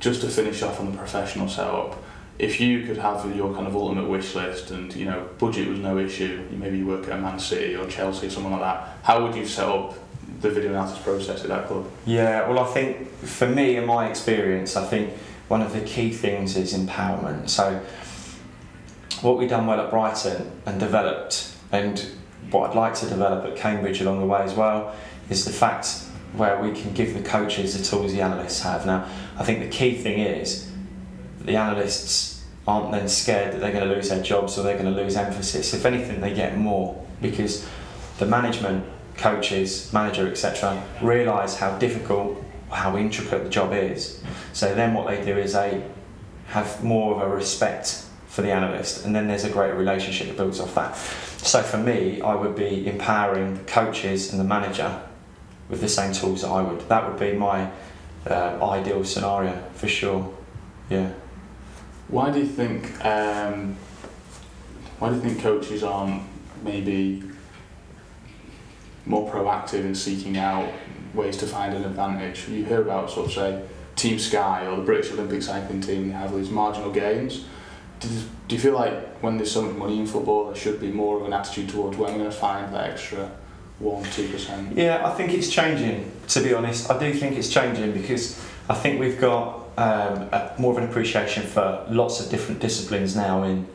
just 0.00 0.20
to 0.22 0.28
finish 0.28 0.62
off 0.62 0.80
on 0.80 0.90
the 0.90 0.98
professional 0.98 1.48
setup, 1.48 2.02
if 2.38 2.60
you 2.60 2.84
could 2.84 2.98
have 2.98 3.34
your 3.34 3.54
kind 3.54 3.66
of 3.66 3.74
ultimate 3.74 4.08
wish 4.08 4.34
list 4.34 4.70
and 4.70 4.94
you 4.94 5.06
know 5.06 5.26
budget 5.38 5.68
was 5.68 5.78
no 5.78 5.98
issue, 5.98 6.46
maybe 6.50 6.78
you 6.78 6.86
work 6.86 7.08
at 7.08 7.20
Man 7.20 7.38
City 7.38 7.76
or 7.76 7.86
Chelsea 7.86 8.26
or 8.26 8.30
someone 8.30 8.52
like 8.52 8.60
that, 8.60 8.98
how 9.02 9.22
would 9.22 9.34
you 9.34 9.46
set 9.46 9.68
up 9.68 9.94
the 10.40 10.50
video 10.50 10.70
analysis 10.70 10.98
process 10.98 11.42
at 11.42 11.48
that 11.48 11.66
club? 11.66 11.88
Yeah, 12.04 12.48
well, 12.48 12.58
I 12.58 12.66
think 12.74 13.10
for 13.20 13.48
me, 13.48 13.76
in 13.76 13.86
my 13.86 14.08
experience, 14.08 14.76
I 14.76 14.84
think 14.84 15.12
one 15.48 15.62
of 15.62 15.72
the 15.72 15.80
key 15.80 16.10
things 16.10 16.56
is 16.56 16.74
empowerment. 16.74 17.48
So, 17.48 17.80
what 19.22 19.38
we've 19.38 19.48
done 19.48 19.66
well 19.66 19.80
at 19.80 19.90
Brighton 19.90 20.50
and 20.66 20.78
developed, 20.78 21.52
and 21.72 22.04
what 22.50 22.70
I'd 22.70 22.76
like 22.76 22.94
to 22.96 23.08
develop 23.08 23.44
at 23.44 23.56
Cambridge 23.56 24.00
along 24.00 24.20
the 24.20 24.26
way 24.26 24.42
as 24.42 24.54
well, 24.54 24.94
is 25.30 25.44
the 25.44 25.52
fact 25.52 26.02
where 26.34 26.60
we 26.60 26.72
can 26.72 26.92
give 26.92 27.14
the 27.14 27.22
coaches 27.22 27.76
the 27.76 27.84
tools 27.84 28.12
the 28.12 28.20
analysts 28.20 28.62
have. 28.62 28.84
Now, 28.86 29.08
I 29.38 29.44
think 29.44 29.60
the 29.60 29.68
key 29.68 29.96
thing 29.96 30.18
is 30.20 30.70
the 31.40 31.56
analysts 31.56 32.44
aren't 32.66 32.90
then 32.90 33.08
scared 33.08 33.54
that 33.54 33.60
they're 33.60 33.72
going 33.72 33.88
to 33.88 33.94
lose 33.94 34.08
their 34.08 34.22
jobs 34.22 34.58
or 34.58 34.62
they're 34.62 34.78
going 34.78 34.92
to 34.92 35.02
lose 35.02 35.16
emphasis. 35.16 35.72
If 35.72 35.84
anything, 35.86 36.20
they 36.20 36.34
get 36.34 36.58
more 36.58 37.02
because 37.22 37.66
the 38.18 38.26
management, 38.26 38.84
coaches, 39.16 39.92
manager, 39.92 40.28
etc., 40.28 40.82
realise 41.00 41.56
how 41.56 41.78
difficult, 41.78 42.42
how 42.70 42.96
intricate 42.96 43.44
the 43.44 43.50
job 43.50 43.72
is. 43.72 44.22
So 44.52 44.74
then 44.74 44.94
what 44.94 45.06
they 45.06 45.24
do 45.24 45.36
is 45.38 45.52
they 45.52 45.84
have 46.48 46.82
more 46.82 47.14
of 47.14 47.22
a 47.22 47.34
respect 47.34 48.04
for 48.28 48.42
the 48.42 48.52
analyst, 48.52 49.04
and 49.04 49.14
then 49.14 49.28
there's 49.28 49.44
a 49.44 49.50
greater 49.50 49.74
relationship 49.74 50.28
that 50.28 50.36
builds 50.36 50.60
off 50.60 50.74
that. 50.74 50.96
So 51.46 51.62
for 51.62 51.78
me, 51.78 52.20
I 52.20 52.34
would 52.34 52.54
be 52.54 52.86
empowering 52.86 53.54
the 53.54 53.64
coaches 53.64 54.30
and 54.30 54.40
the 54.40 54.44
manager 54.44 55.02
with 55.68 55.80
the 55.80 55.88
same 55.88 56.12
tools 56.12 56.42
that 56.42 56.48
I 56.48 56.62
would. 56.62 56.88
That 56.88 57.08
would 57.08 57.18
be 57.18 57.32
my 57.32 57.70
uh, 58.28 58.58
ideal 58.62 59.04
scenario 59.04 59.62
for 59.74 59.88
sure. 59.88 60.34
Yeah. 60.90 61.12
Why 62.08 62.30
do 62.30 62.40
you 62.40 62.46
think? 62.46 63.04
Um, 63.04 63.76
why 64.98 65.10
do 65.10 65.16
you 65.16 65.20
think 65.20 65.40
coaches 65.40 65.82
aren't 65.82 66.22
maybe 66.62 67.22
more 69.06 69.30
proactive 69.30 69.84
in 69.84 69.94
seeking 69.94 70.36
out 70.36 70.70
ways 71.14 71.36
to 71.38 71.46
find 71.46 71.74
an 71.74 71.84
advantage? 71.84 72.48
You 72.48 72.64
hear 72.64 72.82
about 72.82 73.10
sort 73.10 73.26
of 73.26 73.32
say 73.32 73.62
Team 73.94 74.18
Sky 74.18 74.66
or 74.66 74.76
the 74.76 74.82
British 74.82 75.12
Olympic 75.12 75.42
cycling 75.42 75.80
team 75.80 76.10
have 76.10 76.34
these 76.34 76.50
marginal 76.50 76.92
gains. 76.92 77.46
Do, 78.00 78.08
do 78.48 78.54
you 78.54 78.60
feel 78.60 78.74
like 78.74 79.22
when 79.22 79.38
there's 79.38 79.50
so 79.50 79.62
much 79.62 79.76
money 79.76 79.98
in 79.98 80.06
football, 80.06 80.46
there 80.46 80.54
should 80.54 80.80
be 80.80 80.90
more 80.90 81.18
of 81.18 81.24
an 81.26 81.32
attitude 81.32 81.70
towards 81.70 81.96
when 81.96 82.10
I'm 82.10 82.18
going 82.18 82.30
to 82.30 82.36
find 82.36 82.74
that 82.74 82.90
extra 82.90 83.30
one, 83.78 84.04
two 84.12 84.28
percent? 84.28 84.76
Yeah, 84.76 85.06
I 85.06 85.14
think 85.14 85.32
it's 85.32 85.48
changing. 85.48 86.12
To 86.28 86.40
be 86.40 86.52
honest, 86.52 86.90
I 86.90 86.98
do 86.98 87.12
think 87.14 87.36
it's 87.36 87.48
changing 87.48 87.92
because 87.92 88.38
I 88.68 88.74
think 88.74 89.00
we've 89.00 89.20
got 89.20 89.68
um, 89.78 90.28
a, 90.32 90.54
more 90.58 90.72
of 90.72 90.78
an 90.78 90.84
appreciation 90.88 91.44
for 91.44 91.86
lots 91.88 92.20
of 92.20 92.30
different 92.30 92.60
disciplines 92.60 93.16
now 93.16 93.44
in 93.44 93.66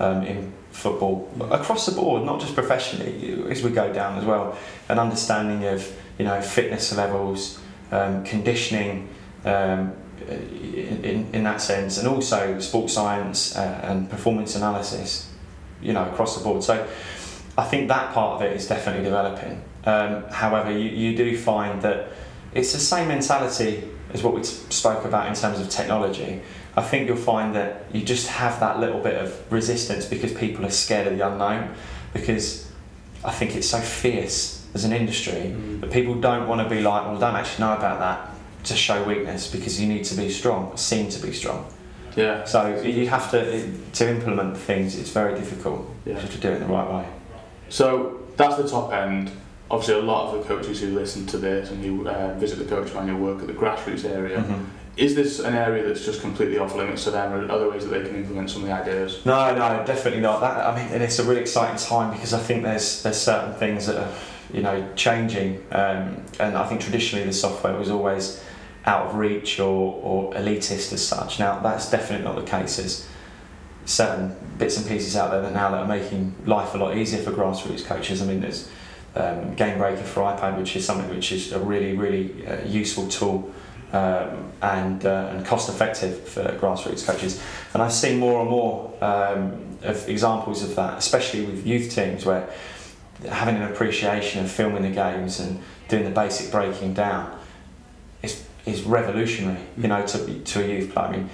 um, 0.00 0.24
in 0.24 0.52
football 0.72 1.30
across 1.50 1.86
the 1.86 1.92
board, 1.92 2.24
not 2.24 2.40
just 2.40 2.54
professionally, 2.54 3.44
as 3.50 3.62
we 3.62 3.70
go 3.70 3.92
down 3.92 4.18
as 4.18 4.24
well. 4.24 4.58
An 4.88 4.98
understanding 4.98 5.68
of 5.68 5.96
you 6.18 6.24
know 6.24 6.40
fitness 6.40 6.94
levels, 6.96 7.60
um, 7.92 8.24
conditioning. 8.24 9.08
Um, 9.44 9.92
in, 10.28 11.26
in, 11.32 11.44
that 11.44 11.62
sense, 11.62 11.98
and 11.98 12.06
also 12.06 12.60
sports 12.60 12.92
science 12.92 13.56
uh, 13.56 13.80
and 13.82 14.08
performance 14.08 14.54
analysis, 14.54 15.32
you 15.80 15.94
know, 15.94 16.04
across 16.04 16.36
the 16.36 16.44
board. 16.44 16.62
So, 16.62 16.86
I 17.56 17.64
think 17.64 17.88
that 17.88 18.12
part 18.12 18.36
of 18.36 18.42
it 18.42 18.54
is 18.54 18.68
definitely 18.68 19.02
developing. 19.02 19.62
Um, 19.84 20.24
however, 20.30 20.70
you, 20.70 20.90
you 20.90 21.16
do 21.16 21.36
find 21.36 21.80
that 21.82 22.08
it's 22.54 22.72
the 22.72 22.78
same 22.78 23.08
mentality 23.08 23.88
as 24.12 24.22
what 24.22 24.34
we 24.34 24.42
spoke 24.44 25.04
about 25.04 25.26
in 25.28 25.34
terms 25.34 25.58
of 25.60 25.68
technology. 25.68 26.42
I 26.76 26.82
think 26.82 27.08
you'll 27.08 27.16
find 27.16 27.54
that 27.56 27.84
you 27.92 28.02
just 28.02 28.28
have 28.28 28.60
that 28.60 28.78
little 28.78 29.00
bit 29.00 29.14
of 29.16 29.40
resistance 29.52 30.04
because 30.06 30.32
people 30.32 30.64
are 30.64 30.70
scared 30.70 31.06
of 31.08 31.18
the 31.18 31.26
unknown. 31.28 31.74
Because 32.12 32.70
I 33.24 33.30
think 33.32 33.56
it's 33.56 33.68
so 33.68 33.78
fierce 33.78 34.66
as 34.74 34.84
an 34.84 34.92
industry 34.92 35.32
Mm. 35.54 35.80
that 35.80 35.90
people 35.90 36.14
don't 36.14 36.46
want 36.48 36.60
to 36.62 36.68
be 36.74 36.80
like, 36.80 37.02
well, 37.06 37.16
I 37.16 37.20
don't 37.20 37.36
actually 37.36 37.64
know 37.64 37.74
about 37.74 37.98
that 37.98 38.28
to 38.64 38.74
show 38.76 39.02
weakness 39.04 39.50
because 39.50 39.80
you 39.80 39.88
need 39.88 40.04
to 40.04 40.14
be 40.14 40.30
strong, 40.30 40.76
seem 40.76 41.08
to 41.10 41.20
be 41.26 41.32
strong. 41.32 41.64
Yeah. 42.16 42.44
So 42.44 42.80
you 42.82 43.08
have 43.08 43.30
to 43.32 43.40
to 43.94 44.08
implement 44.08 44.56
things. 44.56 44.98
It's 44.98 45.10
very 45.10 45.34
difficult. 45.38 45.88
You 46.06 46.14
have 46.14 46.30
to 46.30 46.38
do 46.38 46.48
it 46.48 46.54
in 46.56 46.60
the 46.60 46.66
right 46.74 46.88
way. 46.92 47.04
So 47.68 48.20
that's 48.36 48.56
the 48.56 48.68
top 48.68 48.92
end. 48.92 49.30
Obviously, 49.70 49.94
a 49.94 50.02
lot 50.02 50.34
of 50.34 50.42
the 50.42 50.48
coaches 50.54 50.80
who 50.80 50.88
listen 50.98 51.26
to 51.26 51.38
this 51.38 51.70
and 51.70 51.84
who 51.84 52.08
uh, 52.08 52.34
visit 52.34 52.58
the 52.58 52.64
coach 52.64 52.92
manual 52.94 53.18
work 53.20 53.40
at 53.40 53.46
the 53.46 53.52
grassroots 53.52 54.04
area. 54.04 54.38
Mhm. 54.38 54.64
Is 55.00 55.14
this 55.14 55.38
an 55.38 55.54
area 55.54 55.82
that's 55.88 56.04
just 56.04 56.20
completely 56.20 56.58
off 56.58 56.74
limits 56.74 57.04
to 57.04 57.10
them, 57.10 57.32
or 57.32 57.36
are 57.36 57.40
there 57.40 57.50
other 57.50 57.70
ways 57.70 57.88
that 57.88 57.90
they 57.90 58.06
can 58.06 58.16
implement 58.16 58.50
some 58.50 58.60
of 58.60 58.68
the 58.68 58.74
ideas? 58.74 59.24
No, 59.24 59.50
no, 59.54 59.82
definitely 59.86 60.20
not. 60.20 60.42
That 60.42 60.58
I 60.58 60.76
mean, 60.76 60.92
and 60.92 61.02
it's 61.02 61.18
a 61.18 61.24
really 61.24 61.40
exciting 61.40 61.78
time 61.78 62.12
because 62.12 62.34
I 62.34 62.38
think 62.38 62.64
there's 62.64 63.02
there's 63.02 63.16
certain 63.16 63.54
things 63.54 63.86
that 63.86 63.96
are 63.96 64.12
you 64.52 64.62
know 64.62 64.86
changing, 64.96 65.64
um, 65.72 66.22
and 66.38 66.54
I 66.54 66.68
think 66.68 66.82
traditionally 66.82 67.24
the 67.24 67.32
software 67.32 67.74
was 67.78 67.88
always 67.88 68.44
out 68.84 69.06
of 69.06 69.14
reach 69.14 69.58
or, 69.58 69.98
or 70.02 70.34
elitist 70.34 70.92
as 70.92 71.06
such. 71.06 71.38
Now 71.38 71.60
that's 71.60 71.90
definitely 71.90 72.26
not 72.26 72.36
the 72.36 72.42
case. 72.42 72.76
There's 72.76 73.08
certain 73.86 74.36
bits 74.58 74.76
and 74.76 74.86
pieces 74.86 75.16
out 75.16 75.30
there 75.30 75.40
that 75.40 75.54
now 75.54 75.70
that 75.70 75.78
are 75.78 75.88
making 75.88 76.34
life 76.44 76.74
a 76.74 76.76
lot 76.76 76.94
easier 76.94 77.22
for 77.22 77.30
grassroots 77.30 77.86
coaches. 77.86 78.20
I 78.20 78.26
mean, 78.26 78.42
there's 78.42 78.70
um, 79.14 79.54
Game 79.54 79.78
Breaker 79.78 80.02
for 80.02 80.20
iPad, 80.20 80.58
which 80.58 80.76
is 80.76 80.84
something 80.84 81.08
which 81.08 81.32
is 81.32 81.52
a 81.52 81.58
really 81.58 81.96
really 81.96 82.46
uh, 82.46 82.66
useful 82.66 83.08
tool 83.08 83.50
um, 83.92 84.52
and 84.62 85.04
uh, 85.04 85.30
and 85.32 85.44
cost 85.44 85.68
effective 85.68 86.28
for 86.28 86.44
grassroots 86.60 87.06
coaches. 87.06 87.42
And 87.74 87.82
I've 87.82 87.92
seen 87.92 88.18
more 88.18 88.40
and 88.40 88.50
more 88.50 88.92
um, 89.00 89.78
of 89.82 90.08
examples 90.08 90.62
of 90.62 90.76
that, 90.76 90.98
especially 90.98 91.44
with 91.44 91.66
youth 91.66 91.94
teams 91.94 92.24
where 92.24 92.48
having 93.28 93.56
an 93.56 93.64
appreciation 93.64 94.44
of 94.44 94.50
filming 94.50 94.82
the 94.82 94.90
games 94.90 95.40
and 95.40 95.60
doing 95.88 96.04
the 96.04 96.10
basic 96.10 96.50
breaking 96.50 96.94
down 96.94 97.38
is 98.22 98.46
is 98.66 98.82
revolutionary. 98.82 99.60
You 99.76 99.88
know, 99.88 100.06
to 100.06 100.40
to 100.40 100.64
a 100.64 100.68
youth 100.68 100.92
player. 100.92 101.06
I 101.06 101.10
mean, 101.12 101.30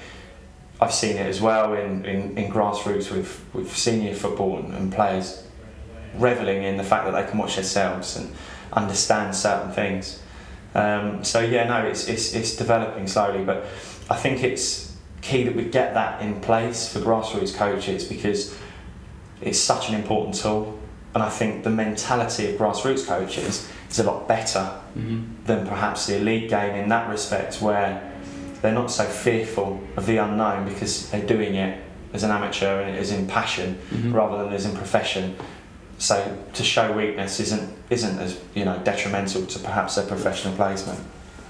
I've 0.81 0.93
seen 0.93 1.17
it 1.17 1.27
as 1.27 1.41
well 1.41 1.73
in, 1.75 2.05
in, 2.05 2.37
in 2.37 2.53
grassroots 2.53 3.11
with, 3.11 3.43
with 3.55 3.75
senior 3.75 4.15
football 4.15 4.59
and, 4.59 4.75
and 4.75 4.93
players 4.93 5.43
reveling 6.17 6.65
in 6.65 6.77
the 6.77 6.85
fact 6.85 7.07
that 7.07 7.13
they 7.13 7.29
can 7.29 7.39
watch 7.39 7.57
themselves 7.57 8.17
and 8.17 8.35
understand 8.73 9.35
certain 9.35 9.73
things. 9.73 10.23
Um, 10.77 11.25
so 11.25 11.41
yeah, 11.41 11.65
no, 11.67 11.87
it's, 11.87 12.07
it's 12.07 12.35
it's 12.35 12.55
developing 12.57 13.07
slowly, 13.07 13.43
but 13.45 13.65
I 14.11 14.17
think 14.17 14.43
it's 14.45 14.95
key 15.23 15.43
that 15.45 15.57
we 15.57 15.65
get 15.65 15.95
that 15.95 16.21
in 16.21 16.41
place 16.41 16.93
for 16.93 17.01
grassroots 17.01 17.55
coaches 17.57 18.05
because 18.05 18.55
it's 19.41 19.59
such 19.59 19.89
an 19.89 19.95
important 19.95 20.35
tool, 20.37 20.79
and 21.15 21.23
I 21.23 21.31
think 21.31 21.65
the 21.65 21.71
mentality 21.71 22.51
of 22.53 22.59
grassroots 22.61 23.07
coaches 23.07 23.69
is 23.91 23.99
a 23.99 24.05
lot 24.05 24.29
better 24.29 24.81
Mm-hmm. 24.97 25.45
than 25.45 25.67
perhaps 25.67 26.07
the 26.07 26.17
elite 26.17 26.49
game 26.49 26.75
in 26.75 26.89
that 26.89 27.11
respect, 27.11 27.61
where 27.61 27.91
they're 28.63 28.73
not 28.83 28.91
so 28.91 29.05
fearful 29.05 29.79
of 29.97 30.07
the 30.07 30.17
unknown 30.17 30.67
because 30.67 31.11
they're 31.11 31.27
doing 31.27 31.55
it 31.55 31.79
as 32.15 32.23
an 32.23 32.31
amateur 32.31 32.81
and 32.81 32.97
as 32.97 33.11
in 33.13 33.27
passion 33.27 33.79
Mm-hmm. 33.91 34.15
rather 34.15 34.43
than 34.45 34.53
as 34.55 34.65
in 34.65 34.75
profession. 34.75 35.37
So 35.99 36.37
to 36.53 36.63
show 36.63 36.93
weakness 36.93 37.41
isn't 37.41 37.75
isn't 37.89 38.19
as 38.19 38.39
you 38.55 38.65
know 38.65 38.79
detrimental 38.85 39.47
to 39.47 39.59
perhaps 39.59 39.95
their 39.95 40.07
professional 40.07 40.55
placement. 40.55 41.01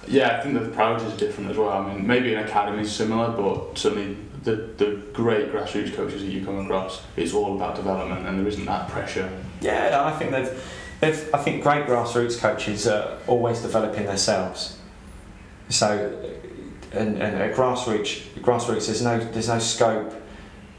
Yeah, 0.08 0.38
I 0.38 0.42
think 0.42 0.54
the 0.58 0.68
priorities 0.68 1.12
are 1.12 1.16
different 1.16 1.50
as 1.50 1.56
well. 1.56 1.70
I 1.70 1.92
mean, 1.92 2.06
maybe 2.06 2.32
an 2.34 2.44
academy 2.44 2.82
is 2.82 2.94
similar, 2.94 3.30
but 3.36 3.76
certainly 3.76 4.16
the, 4.46 4.54
the 4.76 5.02
great 5.12 5.52
grassroots 5.52 5.94
coaches 5.94 6.22
that 6.22 6.30
you 6.30 6.44
come 6.44 6.58
across, 6.58 7.02
it's 7.16 7.34
all 7.34 7.56
about 7.56 7.74
development 7.74 8.26
and 8.26 8.38
there 8.38 8.46
isn't 8.46 8.64
that 8.64 8.88
pressure. 8.88 9.28
Yeah, 9.60 10.04
I 10.04 10.16
think 10.16 10.30
they've, 10.30 10.64
they've 11.00 11.34
I 11.34 11.38
think 11.38 11.64
great 11.64 11.86
grassroots 11.86 12.38
coaches 12.38 12.86
are 12.86 13.18
always 13.26 13.60
developing 13.60 14.06
themselves. 14.06 14.78
So, 15.68 16.16
and, 16.92 17.20
and 17.20 17.36
at 17.36 17.56
grassroots, 17.56 18.22
grassroots, 18.40 18.86
there's 18.86 19.02
no 19.02 19.18
there's 19.18 19.48
no 19.48 19.58
scope, 19.58 20.14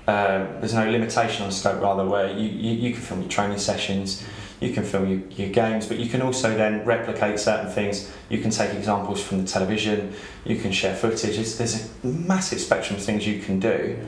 um, 0.07 0.59
there's 0.59 0.73
no 0.73 0.89
limitation 0.89 1.45
on 1.45 1.51
scope 1.51 1.81
rather 1.81 2.05
where 2.05 2.31
you, 2.31 2.47
you, 2.47 2.73
you 2.75 2.93
can 2.93 3.01
film 3.01 3.21
your 3.21 3.29
training 3.29 3.57
sessions, 3.57 4.25
you 4.61 4.71
can 4.73 4.83
film 4.83 5.09
your, 5.09 5.19
your 5.31 5.49
games, 5.49 5.85
but 5.85 5.99
you 5.99 6.09
can 6.09 6.21
also 6.21 6.55
then 6.55 6.83
replicate 6.85 7.39
certain 7.39 7.69
things. 7.69 8.11
You 8.29 8.39
can 8.39 8.49
take 8.49 8.73
examples 8.73 9.21
from 9.21 9.41
the 9.41 9.47
television, 9.47 10.13
you 10.45 10.55
can 10.55 10.71
share 10.71 10.95
footage. 10.95 11.37
It's, 11.37 11.57
there's 11.57 11.91
a 12.03 12.07
massive 12.07 12.61
spectrum 12.61 12.97
of 12.97 13.03
things 13.03 13.27
you 13.27 13.41
can 13.41 13.59
do, 13.59 13.99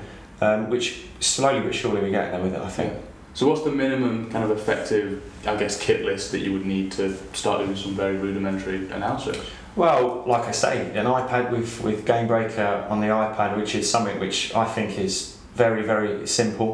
um, 0.41 0.69
which 0.69 1.05
slowly 1.19 1.59
but 1.59 1.75
surely 1.75 2.01
we're 2.01 2.11
getting 2.11 2.31
there 2.31 2.41
with 2.41 2.53
it. 2.53 2.61
I 2.61 2.69
think. 2.69 2.93
So 3.33 3.47
what's 3.47 3.63
the 3.63 3.71
minimum 3.71 4.31
kind 4.31 4.43
of 4.43 4.51
effective, 4.51 5.21
I 5.45 5.55
guess, 5.55 5.79
kit 5.79 6.03
list 6.03 6.31
that 6.31 6.39
you 6.39 6.51
would 6.53 6.65
need 6.65 6.91
to 6.93 7.15
start 7.33 7.59
doing 7.59 7.75
some 7.75 7.93
very 7.93 8.17
rudimentary 8.17 8.89
analysis? 8.89 9.37
Well, 9.75 10.23
like 10.25 10.45
I 10.45 10.51
say, 10.51 10.97
an 10.97 11.05
iPad 11.05 11.51
with, 11.51 11.81
with 11.81 12.05
Game 12.05 12.27
Breaker 12.27 12.87
on 12.89 13.01
the 13.01 13.07
iPad, 13.07 13.55
which 13.55 13.75
is 13.75 13.89
something 13.89 14.19
which 14.19 14.53
I 14.55 14.65
think 14.65 14.97
is 14.97 15.38
very, 15.63 15.83
very 15.93 16.25
simple 16.27 16.71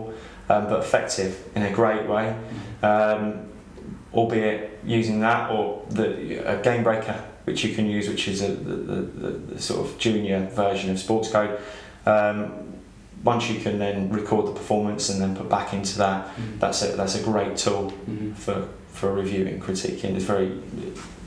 um, 0.52 0.63
but 0.69 0.80
effective 0.86 1.32
in 1.56 1.63
a 1.63 1.71
great 1.80 2.06
way. 2.08 2.28
Um, 2.91 3.19
albeit 4.13 4.80
using 4.86 5.19
that 5.21 5.50
or 5.52 5.84
the 5.89 6.08
a 6.54 6.62
Game 6.63 6.84
Breaker, 6.84 7.17
which 7.48 7.63
you 7.65 7.71
can 7.76 7.86
use, 7.98 8.08
which 8.08 8.28
is 8.28 8.41
a, 8.41 8.48
the, 8.48 8.76
the, 8.91 9.02
the, 9.24 9.30
the 9.56 9.62
sort 9.62 9.80
of 9.86 9.98
junior 9.98 10.39
version 10.63 10.89
of 10.91 10.98
Sports 11.00 11.30
Code. 11.32 11.60
Um, 12.06 12.36
once 13.24 13.50
you 13.50 13.60
can 13.60 13.80
then 13.80 14.10
record 14.19 14.45
the 14.45 14.52
performance 14.62 15.10
and 15.10 15.19
then 15.21 15.36
put 15.36 15.50
back 15.50 15.74
into 15.74 15.98
that, 15.98 16.19
that's 16.60 16.84
a, 16.84 16.88
that's 16.95 17.15
a 17.21 17.24
great 17.24 17.58
tool 17.58 17.91
Mm-hmm. 17.91 18.34
for, 18.34 18.67
for 18.93 19.12
reviewing, 19.24 19.60
critiquing. 19.60 20.15
It's 20.15 20.24
very 20.36 20.50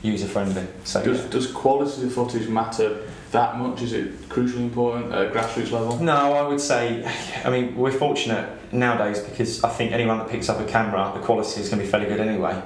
user 0.01 0.27
friendly. 0.27 0.65
So 0.85 1.03
Does, 1.03 1.19
yeah. 1.19 1.29
does 1.35 1.47
quality 1.51 2.03
of 2.07 2.13
footage 2.13 2.47
matter 2.47 2.89
that 3.31 3.57
much? 3.57 3.81
Is 3.81 3.93
it 3.93 4.27
crucially 4.29 4.61
important 4.61 5.13
at 5.13 5.33
grassroots 5.33 5.71
level? 5.71 5.97
No, 5.99 6.33
I 6.33 6.47
would 6.47 6.61
say, 6.61 7.05
I 7.43 7.49
mean, 7.49 7.75
we're 7.75 7.91
fortunate 7.91 8.49
nowadays 8.73 9.19
because 9.19 9.63
I 9.63 9.69
think 9.69 9.91
anyone 9.91 10.17
that 10.19 10.29
picks 10.29 10.49
up 10.49 10.59
a 10.59 10.65
camera, 10.65 11.11
the 11.13 11.21
quality 11.21 11.61
is 11.61 11.69
going 11.69 11.79
to 11.79 11.85
be 11.85 11.91
fairly 11.91 12.07
good 12.07 12.19
anyway. 12.19 12.61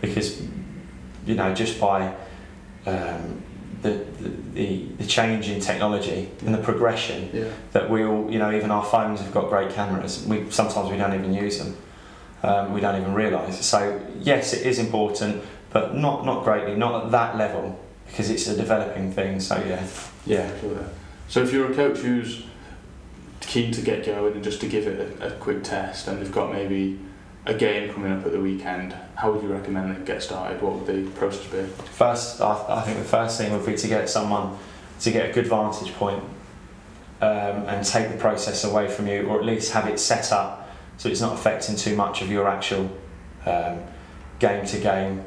Because, 0.00 0.40
you 1.26 1.34
know, 1.34 1.54
just 1.54 1.80
by 1.80 2.14
um, 2.86 3.42
the, 3.82 3.90
the, 4.20 4.28
the, 4.54 4.86
the 4.98 5.06
change 5.06 5.48
in 5.48 5.60
technology 5.60 6.30
and 6.44 6.54
the 6.54 6.58
progression 6.62 7.30
Yeah. 7.32 7.48
that 7.72 7.90
we 7.90 8.04
all, 8.04 8.30
you 8.30 8.38
know, 8.38 8.52
even 8.52 8.70
our 8.70 8.84
phones 8.84 9.20
have 9.20 9.32
got 9.32 9.48
great 9.48 9.70
cameras. 9.72 10.24
We 10.26 10.50
sometimes 10.50 10.90
we 10.90 10.96
don't 10.96 11.14
even 11.14 11.32
use 11.34 11.58
them. 11.58 11.76
Um, 12.42 12.72
we 12.72 12.80
don't 12.80 13.00
even 13.00 13.14
realise. 13.14 13.64
So 13.64 14.00
yes, 14.20 14.52
it 14.52 14.66
is 14.66 14.78
important, 14.78 15.42
but 15.70 15.94
not 15.94 16.24
not 16.24 16.44
greatly, 16.44 16.76
not 16.76 17.06
at 17.06 17.10
that 17.12 17.36
level 17.36 17.80
because 18.06 18.30
it's 18.30 18.46
a 18.46 18.56
developing 18.56 19.12
thing. 19.12 19.40
So 19.40 19.56
yeah, 19.64 19.86
yeah. 20.24 20.50
So 21.28 21.42
if 21.42 21.52
you're 21.52 21.70
a 21.70 21.74
coach 21.74 21.98
who's 21.98 22.44
keen 23.40 23.72
to 23.72 23.80
get 23.80 24.04
going 24.04 24.34
and 24.34 24.44
just 24.44 24.60
to 24.60 24.68
give 24.68 24.86
it 24.86 25.20
a, 25.20 25.28
a 25.28 25.30
quick 25.32 25.64
test, 25.64 26.08
and 26.08 26.20
they've 26.20 26.32
got 26.32 26.52
maybe 26.52 26.98
a 27.44 27.54
game 27.54 27.92
coming 27.92 28.12
up 28.12 28.26
at 28.26 28.32
the 28.32 28.40
weekend, 28.40 28.94
how 29.14 29.32
would 29.32 29.42
you 29.42 29.52
recommend 29.52 29.94
they 29.94 30.04
get 30.04 30.22
started? 30.22 30.60
What 30.60 30.74
would 30.74 30.86
the 30.86 31.10
process 31.12 31.46
be? 31.46 31.62
First, 31.92 32.40
I, 32.40 32.64
I 32.68 32.82
think 32.82 32.98
the 32.98 33.04
first 33.04 33.38
thing 33.38 33.52
would 33.52 33.66
be 33.66 33.74
to 33.74 33.88
get 33.88 34.08
someone 34.08 34.58
to 35.00 35.10
get 35.10 35.30
a 35.30 35.32
good 35.32 35.46
vantage 35.46 35.92
point, 35.94 36.24
um, 37.20 37.66
and 37.66 37.84
take 37.84 38.10
the 38.10 38.18
process 38.18 38.64
away 38.64 38.88
from 38.88 39.06
you, 39.06 39.26
or 39.26 39.38
at 39.38 39.44
least 39.44 39.72
have 39.72 39.86
it 39.88 39.98
set 39.98 40.32
up 40.32 40.68
so 40.98 41.08
it's 41.08 41.20
not 41.20 41.34
affecting 41.34 41.76
too 41.76 41.94
much 41.96 42.22
of 42.22 42.30
your 42.30 42.48
actual 42.48 42.90
um, 43.44 43.80
game 44.38 44.64
to 44.66 44.80
game 44.80 45.24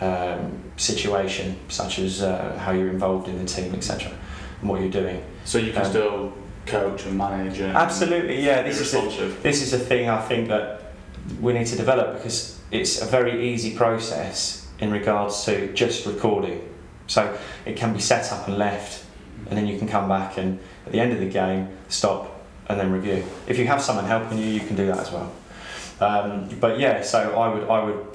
um, 0.00 0.62
situation, 0.76 1.56
such 1.68 1.98
as 1.98 2.22
uh, 2.22 2.58
how 2.58 2.72
you're 2.72 2.90
involved 2.90 3.28
in 3.28 3.38
the 3.38 3.44
team, 3.44 3.74
etc., 3.74 4.12
and 4.60 4.68
what 4.68 4.80
you're 4.80 4.90
doing. 4.90 5.22
So 5.44 5.58
you 5.58 5.72
can 5.72 5.82
Um, 5.82 5.90
still 5.90 6.32
coach 6.66 7.06
and 7.06 7.16
manage 7.16 7.60
and 7.60 7.76
Absolutely, 7.76 8.44
yeah. 8.44 8.62
This 8.62 8.80
is 8.80 8.94
a, 8.94 9.26
this 9.42 9.62
is 9.62 9.72
a 9.72 9.78
thing 9.78 10.08
I 10.08 10.20
think 10.20 10.48
that 10.48 10.92
we 11.40 11.52
need 11.52 11.66
to 11.66 11.76
develop 11.76 12.16
because 12.16 12.58
it's 12.70 13.00
a 13.00 13.06
very 13.06 13.48
easy 13.52 13.74
process 13.74 14.66
in 14.78 14.90
regards 14.90 15.44
to 15.44 15.72
just 15.72 16.06
recording. 16.06 16.60
So 17.06 17.36
it 17.64 17.76
can 17.76 17.94
be 17.94 18.00
set 18.00 18.30
up 18.32 18.46
and 18.48 18.58
left, 18.58 19.04
and 19.48 19.56
then 19.56 19.66
you 19.66 19.78
can 19.78 19.88
come 19.88 20.08
back 20.08 20.36
and 20.36 20.58
at 20.86 20.92
the 20.92 21.00
end 21.00 21.12
of 21.12 21.20
the 21.20 21.28
game 21.28 21.68
stop 21.88 22.34
and 22.68 22.78
then 22.78 22.92
review. 22.92 23.24
If 23.46 23.58
you 23.58 23.66
have 23.66 23.80
someone 23.82 24.04
helping 24.04 24.38
you, 24.38 24.44
you 24.44 24.60
can 24.60 24.76
do 24.76 24.86
that 24.86 24.98
as 24.98 25.10
well. 25.10 25.32
Um, 26.00 26.48
but 26.60 26.78
yeah, 26.78 27.02
so 27.02 27.34
I 27.34 27.48
would, 27.52 27.64
I 27.68 27.82
would, 27.84 28.06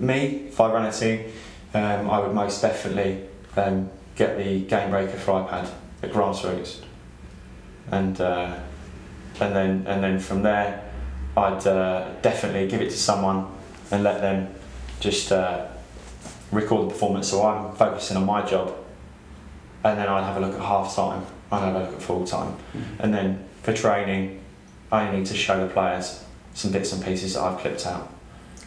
me, 0.00 0.46
if 0.48 0.60
I 0.60 0.72
ran 0.72 0.86
a 0.86 0.92
team, 0.92 1.30
um, 1.74 2.10
I 2.10 2.18
would 2.18 2.34
most 2.34 2.62
definitely 2.62 3.24
um, 3.56 3.90
get 4.16 4.36
the 4.36 4.60
Game 4.62 4.90
Breaker 4.90 5.16
for 5.16 5.32
iPad 5.32 5.70
at 6.02 6.10
grassroots, 6.10 6.80
and 7.90 8.20
uh, 8.20 8.58
and 9.40 9.54
then 9.54 9.86
and 9.86 10.02
then 10.02 10.18
from 10.18 10.42
there, 10.42 10.90
I'd 11.36 11.66
uh, 11.66 12.12
definitely 12.22 12.66
give 12.68 12.80
it 12.80 12.90
to 12.90 12.96
someone 12.96 13.46
and 13.90 14.02
let 14.02 14.20
them 14.20 14.54
just 15.00 15.32
uh, 15.32 15.68
record 16.50 16.86
the 16.88 16.92
performance. 16.92 17.28
So 17.30 17.46
I'm 17.46 17.74
focusing 17.76 18.16
on 18.16 18.24
my 18.24 18.44
job, 18.44 18.74
and 19.84 19.98
then 19.98 20.08
I'd 20.08 20.24
have 20.24 20.36
a 20.36 20.40
look 20.40 20.54
at 20.54 20.60
half 20.60 20.94
time. 20.94 21.26
I'd 21.52 21.60
have 21.60 21.74
a 21.74 21.78
look 21.80 21.94
at 21.94 22.02
full 22.02 22.26
time, 22.26 22.56
and 22.98 23.12
then 23.12 23.44
for 23.62 23.72
training, 23.72 24.40
I 24.90 25.10
need 25.10 25.26
to 25.26 25.34
show 25.34 25.66
the 25.66 25.72
players 25.72 26.24
some 26.54 26.72
bits 26.72 26.92
and 26.92 27.04
pieces 27.04 27.34
that 27.34 27.42
I've 27.42 27.58
clipped 27.58 27.86
out. 27.86 28.12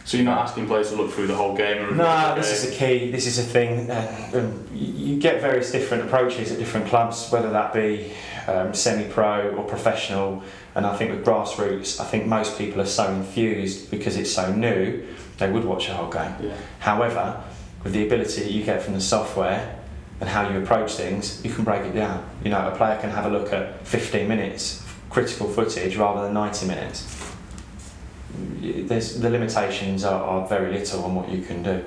So 0.04 0.18
you're 0.18 0.26
not 0.26 0.38
asking 0.38 0.66
players 0.66 0.90
to 0.90 0.96
look 0.96 1.12
through 1.12 1.28
the 1.28 1.34
whole 1.34 1.56
game? 1.56 1.82
Or 1.82 1.90
no, 1.94 2.34
this 2.36 2.50
is 2.52 2.70
a 2.70 2.74
key. 2.74 3.10
This 3.10 3.26
is 3.26 3.38
a 3.38 3.42
thing. 3.42 3.90
Uh, 3.90 4.30
um, 4.34 4.68
you 4.74 5.18
get 5.18 5.40
various 5.40 5.72
different 5.72 6.04
approaches 6.04 6.52
at 6.52 6.58
different 6.58 6.88
clubs, 6.88 7.30
whether 7.30 7.50
that 7.50 7.72
be 7.72 8.12
um, 8.46 8.74
semi-pro 8.74 9.54
or 9.56 9.64
professional. 9.64 10.42
And 10.74 10.84
I 10.84 10.94
think 10.94 11.10
with 11.10 11.24
grassroots, 11.24 12.00
I 12.00 12.04
think 12.04 12.26
most 12.26 12.58
people 12.58 12.82
are 12.82 12.86
so 12.86 13.10
infused 13.10 13.90
because 13.90 14.18
it's 14.18 14.30
so 14.30 14.54
new, 14.54 15.06
they 15.38 15.50
would 15.50 15.64
watch 15.64 15.88
a 15.88 15.94
whole 15.94 16.12
game. 16.12 16.34
Yeah. 16.38 16.56
However, 16.80 17.42
with 17.82 17.94
the 17.94 18.06
ability 18.06 18.42
that 18.42 18.50
you 18.50 18.62
get 18.62 18.82
from 18.82 18.92
the 18.92 19.00
software 19.00 19.78
and 20.20 20.28
how 20.28 20.50
you 20.50 20.58
approach 20.58 20.94
things, 20.96 21.42
you 21.42 21.50
can 21.50 21.64
break 21.64 21.82
it 21.82 21.94
down. 21.94 22.28
You 22.44 22.50
know, 22.50 22.68
a 22.68 22.76
player 22.76 23.00
can 23.00 23.08
have 23.08 23.24
a 23.24 23.30
look 23.30 23.54
at 23.54 23.86
15 23.86 24.28
minutes 24.28 24.84
critical 25.08 25.48
footage 25.48 25.96
rather 25.96 26.22
than 26.22 26.34
90 26.34 26.66
minutes 26.66 27.23
there's, 28.60 29.20
the 29.20 29.30
limitations 29.30 30.04
are, 30.04 30.22
are 30.22 30.48
very 30.48 30.72
little 30.72 31.04
on 31.04 31.14
what 31.14 31.28
you 31.28 31.42
can 31.42 31.62
do. 31.62 31.84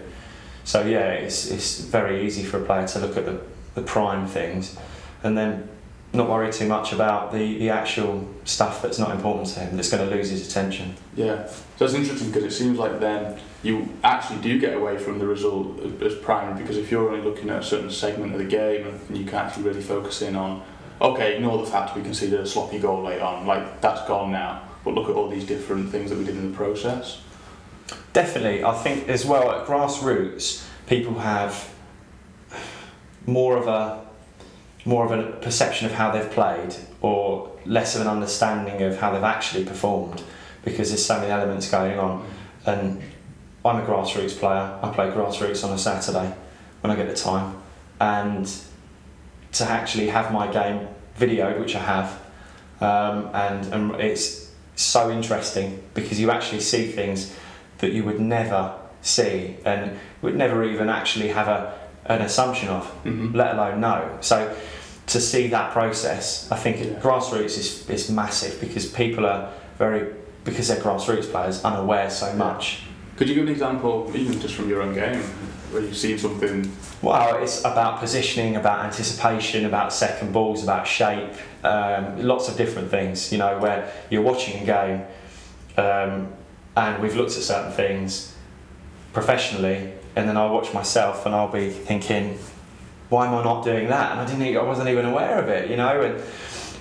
So 0.64 0.86
yeah, 0.86 1.12
it's, 1.12 1.50
it's 1.50 1.80
very 1.80 2.26
easy 2.26 2.44
for 2.44 2.62
a 2.62 2.66
player 2.66 2.88
to 2.88 3.00
look 3.00 3.18
at 3.18 3.26
the, 3.26 3.40
the 3.76 3.82
prime 3.82 4.28
things 4.28 4.78
and 5.24 5.38
then 5.38 5.70
not 6.14 6.30
worry 6.30 6.52
too 6.52 6.68
much 6.68 6.94
about 6.94 7.32
the, 7.32 7.58
the 7.58 7.70
actual 7.70 8.28
stuff 8.46 8.82
that's 8.82 8.98
not 8.98 9.12
important 9.12 9.48
to 9.48 9.60
him, 9.60 9.76
that's 9.76 9.90
going 9.90 10.08
to 10.08 10.16
lose 10.16 10.30
his 10.30 10.48
attention. 10.48 10.96
Yeah, 11.16 11.48
so 11.78 11.86
it's 11.86 11.94
interesting 11.94 12.28
because 12.28 12.44
it 12.44 12.52
seems 12.52 12.78
like 12.78 13.00
then 13.00 13.40
you 13.64 13.90
actually 14.04 14.42
do 14.42 14.60
get 14.60 14.76
away 14.76 14.98
from 14.98 15.20
the 15.20 15.28
result 15.28 15.80
as 16.02 16.16
primary 16.16 16.62
because 16.62 16.78
if 16.78 16.92
you're 16.92 17.10
only 17.10 17.22
looking 17.22 17.50
at 17.50 17.60
a 17.60 17.64
certain 17.64 17.92
segment 17.92 18.34
of 18.34 18.40
the 18.40 18.46
game 18.46 18.88
and 18.88 19.18
you 19.18 19.26
can 19.26 19.36
actually 19.36 19.64
really 19.64 19.82
focus 19.82 20.22
in 20.22 20.36
on, 20.36 20.64
okay, 21.02 21.36
ignore 21.36 21.64
the 21.64 21.70
fact 21.70 21.96
we 21.96 22.02
conceded 22.02 22.40
a 22.40 22.46
sloppy 22.48 22.80
goal 22.80 23.04
late 23.04 23.22
on, 23.22 23.46
like 23.46 23.82
that's 23.82 24.08
gone 24.08 24.32
now 24.32 24.64
but 24.88 24.96
look 24.96 25.10
at 25.10 25.16
all 25.16 25.28
these 25.28 25.46
different 25.46 25.90
things 25.90 26.10
that 26.10 26.18
we 26.18 26.24
did 26.24 26.38
in 26.38 26.50
the 26.50 26.58
process. 26.58 27.20
Definitely, 28.14 28.64
I 28.64 28.74
think 28.74 29.10
as 29.10 29.26
well 29.26 29.52
at 29.52 29.68
grassroots, 29.68 30.66
people 30.88 31.20
have 31.20 31.70
more 33.26 33.58
of 33.58 33.68
a 33.68 34.06
more 34.86 35.04
of 35.04 35.12
a 35.12 35.34
perception 35.42 35.86
of 35.88 35.92
how 35.92 36.10
they've 36.12 36.32
played, 36.32 36.74
or 37.02 37.52
less 37.66 37.96
of 37.96 38.02
an 38.02 38.08
understanding 38.08 38.82
of 38.82 38.98
how 38.98 39.12
they've 39.12 39.24
actually 39.24 39.66
performed, 39.66 40.24
because 40.64 40.88
there's 40.88 41.06
so 41.06 41.20
many 41.20 41.30
elements 41.30 41.70
going 41.70 42.00
on. 42.00 42.26
And 42.66 43.02
I'm 43.66 43.82
a 43.84 43.86
grassroots 43.86 44.40
player. 44.40 44.80
I 44.82 44.90
play 44.94 45.08
grassroots 45.08 45.66
on 45.66 45.74
a 45.74 45.78
Saturday 45.78 46.34
when 46.80 46.92
I 46.92 46.96
get 46.96 47.10
the 47.10 47.14
time, 47.14 47.58
and 48.00 48.50
to 49.52 49.66
actually 49.66 50.08
have 50.08 50.32
my 50.32 50.50
game 50.50 50.88
videoed, 51.20 51.60
which 51.60 51.76
I 51.76 51.80
have, 51.80 52.22
um, 52.80 53.30
and 53.34 53.74
and 53.74 53.96
it's 53.96 54.47
so 54.78 55.12
interesting 55.12 55.84
because 55.94 56.20
you 56.20 56.32
actually 56.32 56.62
see 56.62 56.88
things 56.92 57.36
that 57.80 57.92
you 57.92 58.04
would 58.04 58.20
never 58.20 58.74
see 59.02 59.58
and 59.66 59.98
would 60.22 60.36
never 60.36 60.64
even 60.64 60.90
actually 60.90 61.30
have 61.30 61.48
a, 61.48 61.78
an 62.06 62.22
assumption 62.22 62.70
of, 62.70 62.86
mm-hmm. 63.04 63.36
let 63.36 63.56
alone 63.56 63.82
know. 63.82 64.18
So 64.22 64.56
to 65.08 65.20
see 65.20 65.48
that 65.48 65.72
process, 65.72 66.50
I 66.52 66.58
think 66.58 66.78
yeah. 66.78 67.00
grassroots 67.00 67.58
is, 67.58 67.90
is 67.90 68.10
massive 68.10 68.60
because 68.60 68.86
people 68.86 69.26
are 69.26 69.52
very, 69.78 70.14
because 70.44 70.68
they're 70.68 70.78
grassroots 70.78 71.30
players, 71.32 71.64
unaware 71.64 72.10
so 72.10 72.34
much. 72.34 72.84
Could 73.16 73.30
you 73.30 73.36
give 73.36 73.46
an 73.46 73.52
example, 73.52 74.12
even 74.16 74.40
just 74.40 74.54
from 74.54 74.70
your 74.70 74.82
own 74.82 74.94
game, 74.94 75.24
where 75.72 75.82
you've 75.82 75.98
seen 75.98 76.18
something? 76.18 76.72
Well, 77.02 77.42
it's 77.44 77.60
about 77.62 78.00
positioning, 78.00 78.56
about 78.56 78.86
anticipation, 78.86 79.66
about 79.66 79.94
second 79.94 80.34
balls, 80.34 80.64
about 80.64 80.88
shape, 80.88 81.34
um, 81.64 82.22
lots 82.22 82.50
of 82.50 82.58
different 82.58 82.90
things. 82.90 83.32
You 83.32 83.38
know, 83.38 83.60
where 83.60 83.92
you're 84.10 84.22
watching 84.22 84.62
a 84.62 84.66
game, 84.66 85.06
um, 85.78 86.34
and 86.76 87.02
we've 87.02 87.16
looked 87.16 87.38
at 87.38 87.44
certain 87.44 87.72
things 87.72 88.36
professionally, 89.14 89.94
and 90.16 90.28
then 90.28 90.38
I'll 90.38 90.54
watch 90.54 90.74
myself, 90.74 91.26
and 91.26 91.36
I'll 91.36 91.52
be 91.52 91.70
thinking, 91.70 92.40
why 93.10 93.28
am 93.28 93.36
I 93.36 93.44
not 93.44 93.64
doing 93.64 93.88
that? 93.90 94.12
And 94.12 94.22
I 94.22 94.26
didn't, 94.26 94.58
I 94.58 94.64
wasn't 94.64 94.90
even 94.90 95.06
aware 95.06 95.40
of 95.40 95.48
it. 95.50 95.70
You 95.70 95.78
know, 95.78 96.02
and 96.02 96.24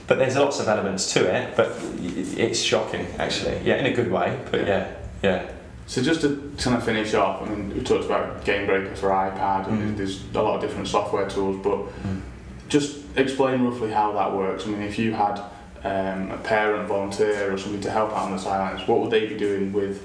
but 0.07 0.18
there's 0.18 0.37
lots 0.37 0.61
of 0.61 0.68
elements 0.68 1.12
to 1.14 1.27
it, 1.27 1.57
but 1.57 1.77
it's 2.01 2.61
shocking 2.61 3.07
actually. 3.18 3.61
Yeah, 3.64 3.77
in 3.77 3.87
a 3.87 3.92
good 3.92 4.11
way. 4.11 4.38
But 4.51 4.66
yeah, 4.66 4.92
yeah. 5.22 5.51
So 5.87 6.03
just 6.03 6.20
to 6.22 6.53
kind 6.59 6.77
of 6.77 6.85
finish 6.85 7.14
off, 7.14 7.42
I 7.42 7.49
mean, 7.49 7.72
we 7.72 7.83
talked 7.83 8.05
about 8.05 8.44
Game 8.44 8.66
Breaker 8.66 8.94
for 8.96 9.11
iPad, 9.11 9.68
and 9.68 9.94
mm. 9.94 9.96
there's 9.96 10.25
a 10.35 10.42
lot 10.42 10.57
of 10.57 10.61
different 10.61 10.88
software 10.88 11.29
tools, 11.29 11.57
but 11.62 11.79
mm. 12.03 12.20
just 12.68 13.05
explain 13.16 13.62
roughly 13.62 13.92
how 13.92 14.12
that 14.12 14.33
works. 14.33 14.66
I 14.66 14.70
mean, 14.70 14.83
if 14.83 14.99
you 14.99 15.12
had 15.12 15.40
um, 15.85 16.33
a 16.33 16.38
parent, 16.38 16.88
volunteer, 16.88 17.53
or 17.53 17.57
somebody 17.57 17.83
to 17.85 17.90
help 17.90 18.11
out 18.11 18.25
on 18.25 18.33
the 18.33 18.38
sidelines, 18.38 18.88
what 18.88 19.01
would 19.01 19.11
they 19.11 19.27
be 19.27 19.37
doing 19.37 19.72
with 19.72 20.03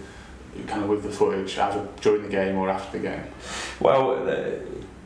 kind 0.67 0.83
of 0.83 0.89
with 0.89 1.01
the 1.01 1.09
footage, 1.09 1.57
either 1.57 1.87
during 2.01 2.23
the 2.23 2.29
game 2.29 2.57
or 2.57 2.69
after 2.69 2.99
the 2.99 3.07
game? 3.07 3.23
Well, 3.79 4.27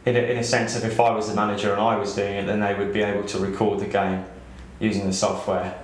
in 0.05 0.15
a, 0.15 0.19
in 0.19 0.37
a 0.37 0.43
sense 0.43 0.75
of 0.75 0.83
if 0.83 0.99
I 0.99 1.11
was 1.11 1.29
the 1.29 1.35
manager 1.35 1.71
and 1.71 1.81
I 1.81 1.95
was 1.95 2.15
doing 2.15 2.33
it, 2.33 2.45
then 2.45 2.59
they 2.59 2.73
would 2.73 2.93
be 2.93 3.01
able 3.01 3.27
to 3.27 3.39
record 3.39 3.79
the 3.79 3.87
game 3.87 4.25
using 4.79 5.07
the 5.07 5.13
software, 5.13 5.79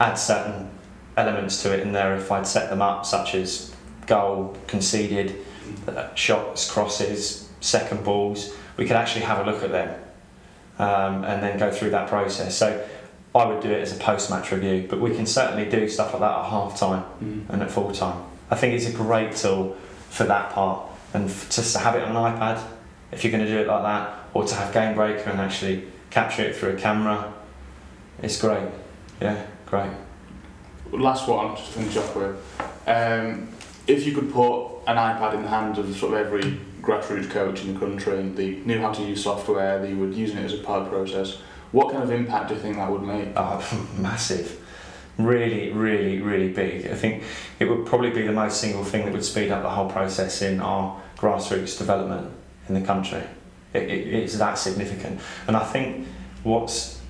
add 0.00 0.14
certain 0.14 0.70
elements 1.16 1.62
to 1.62 1.74
it 1.74 1.80
in 1.80 1.92
there 1.92 2.14
if 2.14 2.30
I'd 2.30 2.46
set 2.46 2.70
them 2.70 2.80
up, 2.80 3.04
such 3.04 3.34
as 3.34 3.73
goal 4.06 4.56
conceded, 4.66 5.44
uh, 5.88 6.14
shots, 6.14 6.70
crosses, 6.70 7.48
second 7.60 8.04
balls, 8.04 8.54
we 8.76 8.86
could 8.86 8.96
actually 8.96 9.24
have 9.24 9.46
a 9.46 9.50
look 9.50 9.62
at 9.62 9.70
them 9.70 10.00
um, 10.78 11.24
and 11.24 11.42
then 11.42 11.58
go 11.58 11.70
through 11.70 11.90
that 11.90 12.08
process. 12.08 12.56
So 12.56 12.86
I 13.34 13.46
would 13.46 13.62
do 13.62 13.70
it 13.70 13.80
as 13.80 13.96
a 13.96 14.00
post 14.00 14.30
match 14.30 14.52
review, 14.52 14.86
but 14.88 15.00
we 15.00 15.14
can 15.14 15.26
certainly 15.26 15.68
do 15.68 15.88
stuff 15.88 16.12
like 16.12 16.20
that 16.20 16.38
at 16.38 16.44
half 16.50 16.78
time 16.78 17.04
mm. 17.22 17.44
and 17.48 17.62
at 17.62 17.70
full 17.70 17.92
time. 17.92 18.24
I 18.50 18.56
think 18.56 18.74
it's 18.74 18.86
a 18.86 18.92
great 18.92 19.34
tool 19.34 19.76
for 20.10 20.24
that 20.24 20.50
part 20.50 20.86
and 21.14 21.28
f- 21.28 21.50
just 21.50 21.72
to 21.74 21.78
have 21.80 21.94
it 21.94 22.02
on 22.02 22.14
an 22.14 22.38
iPad 22.38 22.62
if 23.12 23.22
you're 23.22 23.30
going 23.30 23.44
to 23.44 23.50
do 23.50 23.58
it 23.58 23.66
like 23.68 23.82
that, 23.82 24.18
or 24.34 24.44
to 24.44 24.54
have 24.56 24.74
Game 24.74 24.94
Breaker 24.96 25.30
and 25.30 25.40
actually 25.40 25.84
capture 26.10 26.42
it 26.42 26.56
through 26.56 26.70
a 26.70 26.76
camera. 26.76 27.32
It's 28.20 28.40
great. 28.40 28.68
Yeah, 29.20 29.46
great. 29.66 29.90
Last 30.90 31.28
one, 31.28 31.56
just 31.56 31.72
to 31.72 31.78
finish 31.78 31.96
off 31.96 32.16
with. 32.16 32.36
Um, 32.86 33.48
if 33.86 34.06
you 34.06 34.12
could 34.12 34.32
put 34.32 34.66
an 34.86 34.96
iPad 34.96 35.34
in 35.34 35.42
the 35.42 35.48
hands 35.48 35.78
of 35.78 35.94
sort 35.96 36.14
of 36.14 36.26
every 36.26 36.58
grassroots 36.80 37.30
coach 37.30 37.62
in 37.62 37.74
the 37.74 37.80
country 37.80 38.18
and 38.18 38.36
they 38.36 38.50
knew 38.66 38.78
how 38.80 38.92
to 38.92 39.02
use 39.02 39.22
software, 39.22 39.80
they 39.80 39.94
were 39.94 40.08
using 40.08 40.38
it 40.38 40.44
as 40.44 40.54
a 40.54 40.58
part 40.58 40.82
of 40.82 40.84
the 40.86 40.90
process, 40.90 41.38
what 41.72 41.90
kind 41.90 42.02
of 42.02 42.10
impact 42.10 42.48
do 42.48 42.54
you 42.54 42.60
think 42.60 42.76
that 42.76 42.90
would 42.90 43.02
make? 43.02 43.28
Oh, 43.36 43.88
massive. 43.98 44.60
Really, 45.18 45.72
really, 45.72 46.20
really 46.20 46.52
big. 46.52 46.86
I 46.86 46.94
think 46.94 47.22
it 47.58 47.66
would 47.66 47.86
probably 47.86 48.10
be 48.10 48.22
the 48.22 48.32
most 48.32 48.60
single 48.60 48.84
thing 48.84 49.04
that 49.04 49.12
would 49.12 49.24
speed 49.24 49.50
up 49.50 49.62
the 49.62 49.70
whole 49.70 49.88
process 49.88 50.42
in 50.42 50.60
our 50.60 51.00
grassroots 51.16 51.78
development 51.78 52.32
in 52.68 52.74
the 52.74 52.80
country. 52.80 53.22
It, 53.72 53.82
it, 53.82 54.14
it's 54.14 54.38
that 54.38 54.54
significant. 54.54 55.20
And 55.46 55.56
I 55.56 55.64
think 55.64 56.06
what's 56.42 57.00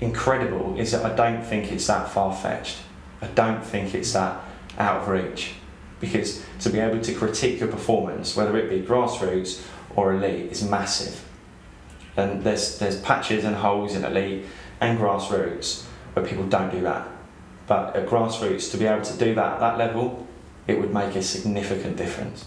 incredible 0.00 0.78
is 0.78 0.92
that 0.92 1.04
I 1.04 1.14
don't 1.14 1.42
think 1.42 1.72
it's 1.72 1.86
that 1.86 2.10
far 2.10 2.34
fetched. 2.34 2.78
I 3.22 3.28
don't 3.28 3.64
think 3.64 3.94
it's 3.94 4.12
that 4.12 4.42
out 4.78 5.02
of 5.02 5.08
reach 5.08 5.54
because 6.06 6.44
to 6.60 6.70
be 6.70 6.78
able 6.78 7.00
to 7.00 7.14
critique 7.14 7.60
your 7.60 7.68
performance, 7.68 8.36
whether 8.36 8.56
it 8.56 8.70
be 8.70 8.80
grassroots 8.80 9.62
or 9.94 10.14
elite, 10.14 10.52
is 10.52 10.62
massive. 10.68 11.24
And 12.16 12.42
there's 12.42 12.78
there's 12.78 13.00
patches 13.00 13.44
and 13.44 13.56
holes 13.56 13.94
in 13.94 14.04
elite 14.04 14.44
and 14.80 14.98
grassroots 14.98 15.84
where 16.14 16.24
people 16.24 16.46
don't 16.46 16.70
do 16.70 16.80
that. 16.82 17.06
But 17.66 17.96
at 17.96 18.08
grassroots, 18.08 18.70
to 18.70 18.78
be 18.78 18.86
able 18.86 19.04
to 19.04 19.16
do 19.18 19.34
that 19.34 19.54
at 19.54 19.60
that 19.60 19.78
level, 19.78 20.26
it 20.66 20.80
would 20.80 20.92
make 20.92 21.16
a 21.16 21.22
significant 21.22 21.96
difference. 21.96 22.46